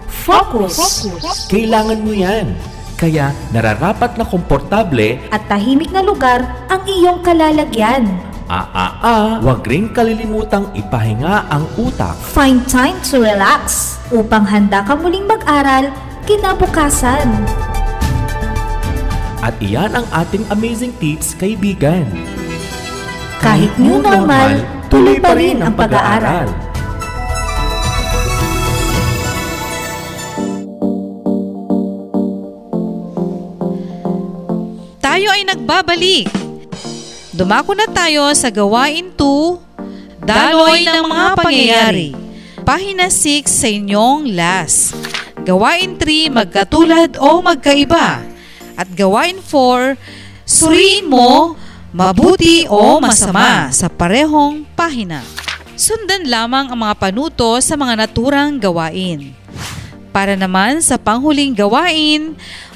Focus. 0.07 1.11
Kailangan 1.51 2.07
mo 2.07 2.15
yan. 2.15 2.55
Kaya 2.95 3.35
nararapat 3.51 4.15
na 4.15 4.25
komportable 4.25 5.19
At 5.35 5.51
tahimik 5.51 5.91
na 5.91 6.03
lugar 6.03 6.47
ang 6.71 6.83
iyong 6.87 7.27
kalalagyan. 7.27 8.07
Ah, 8.45 8.69
ah, 8.77 8.93
ah, 9.01 9.29
huwag 9.41 9.65
ring 9.65 9.89
kalilimutang 9.91 10.69
ipahinga 10.77 11.49
ang 11.49 11.65
utak. 11.81 12.13
Find 12.21 12.61
time 12.69 12.95
to 13.09 13.25
relax 13.25 13.97
upang 14.13 14.45
handa 14.45 14.85
ka 14.85 14.93
muling 14.93 15.25
mag-aral 15.25 15.89
kinabukasan. 16.29 17.25
At 19.41 19.57
iyan 19.61 19.97
ang 19.97 20.07
ating 20.13 20.45
amazing 20.53 20.93
tips, 21.01 21.37
kaibigan. 21.37 22.05
Kahit 23.41 23.73
new 23.77 24.01
normal, 24.01 24.61
tuloy 24.89 25.21
pa 25.21 25.37
rin 25.37 25.61
ang 25.61 25.77
pag-aaral. 25.77 26.64
Tayo 35.15 35.31
ay 35.31 35.47
nagbabalik. 35.47 36.27
Dumako 37.31 37.79
na 37.79 37.87
tayo 37.87 38.35
sa 38.35 38.51
gawain 38.51 39.15
2, 39.15 40.27
Daloy 40.27 40.83
ng 40.91 41.07
mga 41.07 41.29
pangyayari. 41.39 42.09
Pahina 42.67 43.07
6 43.07 43.47
sa 43.47 43.71
inyong 43.71 44.35
last. 44.35 44.91
Gawain 45.47 45.95
3, 46.03 46.35
magkatulad 46.35 47.15
o 47.23 47.39
magkaiba. 47.47 48.27
At 48.75 48.91
gawain 48.91 49.39
4, 49.39 49.95
suriin 50.43 51.07
mo, 51.07 51.55
mabuti 51.95 52.67
o 52.67 52.99
masama 52.99 53.71
sa 53.71 53.87
parehong 53.87 54.67
pahina. 54.75 55.23
Sundan 55.79 56.27
lamang 56.27 56.75
ang 56.75 56.91
mga 56.91 56.95
panuto 56.99 57.55
sa 57.63 57.79
mga 57.79 58.03
naturang 58.03 58.59
gawain. 58.59 59.31
Para 60.11 60.35
naman 60.35 60.83
sa 60.83 60.99
panghuling 60.99 61.55
gawain, 61.55 62.35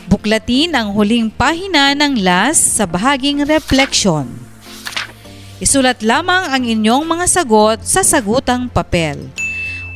Buklatin 0.08 0.72
ang 0.72 0.96
huling 0.96 1.28
pahina 1.28 1.92
ng 1.92 2.24
last 2.24 2.80
sa 2.80 2.88
bahaging 2.88 3.44
reflection. 3.44 4.24
Isulat 5.60 6.00
lamang 6.00 6.48
ang 6.48 6.64
inyong 6.64 7.04
mga 7.04 7.28
sagot 7.28 7.84
sa 7.84 8.00
sagutang 8.00 8.72
papel. 8.72 9.28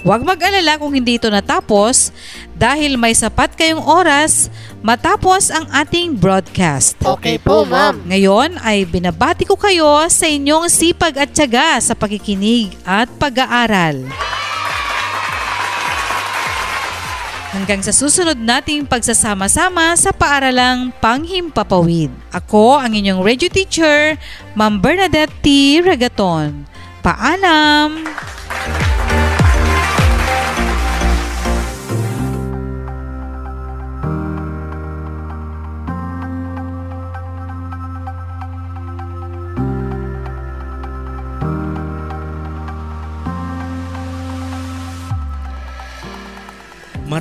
Huwag 0.04 0.20
mag-alala 0.20 0.76
kung 0.76 0.92
hindi 0.92 1.16
ito 1.16 1.32
natapos 1.32 2.12
dahil 2.52 3.00
may 3.00 3.16
sapat 3.16 3.56
kayong 3.56 3.80
oras 3.80 4.52
matapos 4.84 5.48
ang 5.48 5.64
ating 5.72 6.12
broadcast. 6.12 6.98
Okay 7.00 7.40
po, 7.40 7.64
ma'am. 7.64 8.04
Ngayon 8.04 8.60
ay 8.60 8.84
binabati 8.84 9.48
ko 9.48 9.56
kayo 9.56 10.04
sa 10.12 10.28
inyong 10.28 10.68
sipag 10.68 11.16
at 11.16 11.32
tiyaga 11.32 11.80
sa 11.80 11.96
pakikinig 11.96 12.76
at 12.84 13.08
pag-aaral. 13.16 14.12
Hanggang 17.52 17.84
sa 17.84 17.92
susunod 17.92 18.40
nating 18.40 18.88
pagsasama-sama 18.88 19.92
sa 20.00 20.08
paaralang 20.08 20.88
Panghimpapawid. 21.04 22.08
Ako 22.32 22.80
ang 22.80 22.96
inyong 22.96 23.20
radio 23.20 23.52
teacher, 23.52 24.16
Ma'am 24.56 24.80
Bernadette 24.80 25.36
T. 25.44 25.76
Regaton. 25.84 26.64
Paalam! 27.04 28.08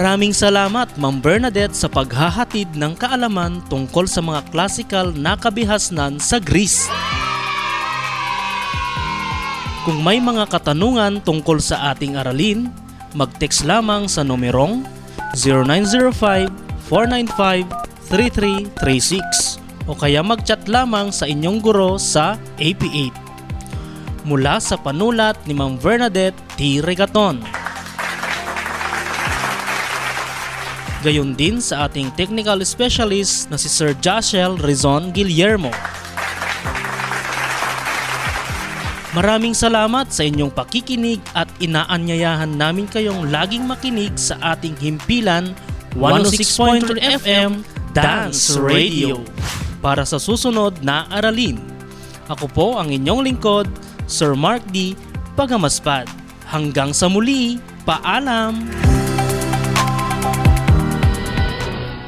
Maraming 0.01 0.33
salamat 0.33 0.97
Ma'am 0.97 1.21
Bernadette 1.21 1.77
sa 1.77 1.85
paghahatid 1.85 2.73
ng 2.73 2.97
kaalaman 2.97 3.61
tungkol 3.69 4.09
sa 4.09 4.17
mga 4.17 4.49
classical 4.49 5.13
na 5.13 5.37
kabihasnan 5.37 6.17
sa 6.17 6.41
Greece. 6.41 6.89
Kung 9.85 10.01
may 10.01 10.17
mga 10.17 10.49
katanungan 10.49 11.21
tungkol 11.21 11.61
sa 11.61 11.93
ating 11.93 12.17
aralin, 12.17 12.73
mag-text 13.13 13.61
lamang 13.61 14.09
sa 14.09 14.25
numerong 14.25 14.81
0905-495-3336 16.89 19.61
o 19.85 19.93
kaya 19.93 20.25
mag-chat 20.25 20.65
lamang 20.65 21.13
sa 21.13 21.29
inyong 21.29 21.61
guro 21.61 22.01
sa 22.01 22.41
AP8. 22.57 23.13
Mula 24.25 24.57
sa 24.57 24.81
panulat 24.81 25.37
ni 25.45 25.53
Ma'am 25.53 25.77
Bernadette 25.77 26.41
T. 26.57 26.81
Regaton. 26.81 27.60
Gayon 31.01 31.33
din 31.33 31.57
sa 31.57 31.89
ating 31.89 32.13
technical 32.13 32.61
specialist 32.61 33.49
na 33.49 33.57
si 33.57 33.65
Sir 33.65 33.97
Joshel 33.97 34.53
Rizon 34.61 35.09
Guillermo. 35.09 35.73
Maraming 39.17 39.57
salamat 39.57 40.13
sa 40.13 40.23
inyong 40.23 40.53
pakikinig 40.53 41.19
at 41.33 41.49
inaanyayahan 41.57 42.53
namin 42.53 42.85
kayong 42.85 43.33
laging 43.33 43.65
makinig 43.65 44.13
sa 44.13 44.37
ating 44.53 44.77
himpilan 44.77 45.51
106.3 45.97 46.95
FM 47.19 47.65
Dance 47.91 48.55
Radio 48.55 49.25
para 49.81 50.05
sa 50.05 50.21
susunod 50.21 50.79
na 50.85 51.09
aralin. 51.11 51.57
Ako 52.29 52.45
po 52.47 52.67
ang 52.79 52.93
inyong 52.93 53.25
lingkod, 53.25 53.67
Sir 54.05 54.37
Mark 54.37 54.63
D. 54.69 54.95
Pagamaspad. 55.33 56.05
Hanggang 56.47 56.95
sa 56.95 57.09
muli, 57.09 57.59
paalam! 57.83 58.90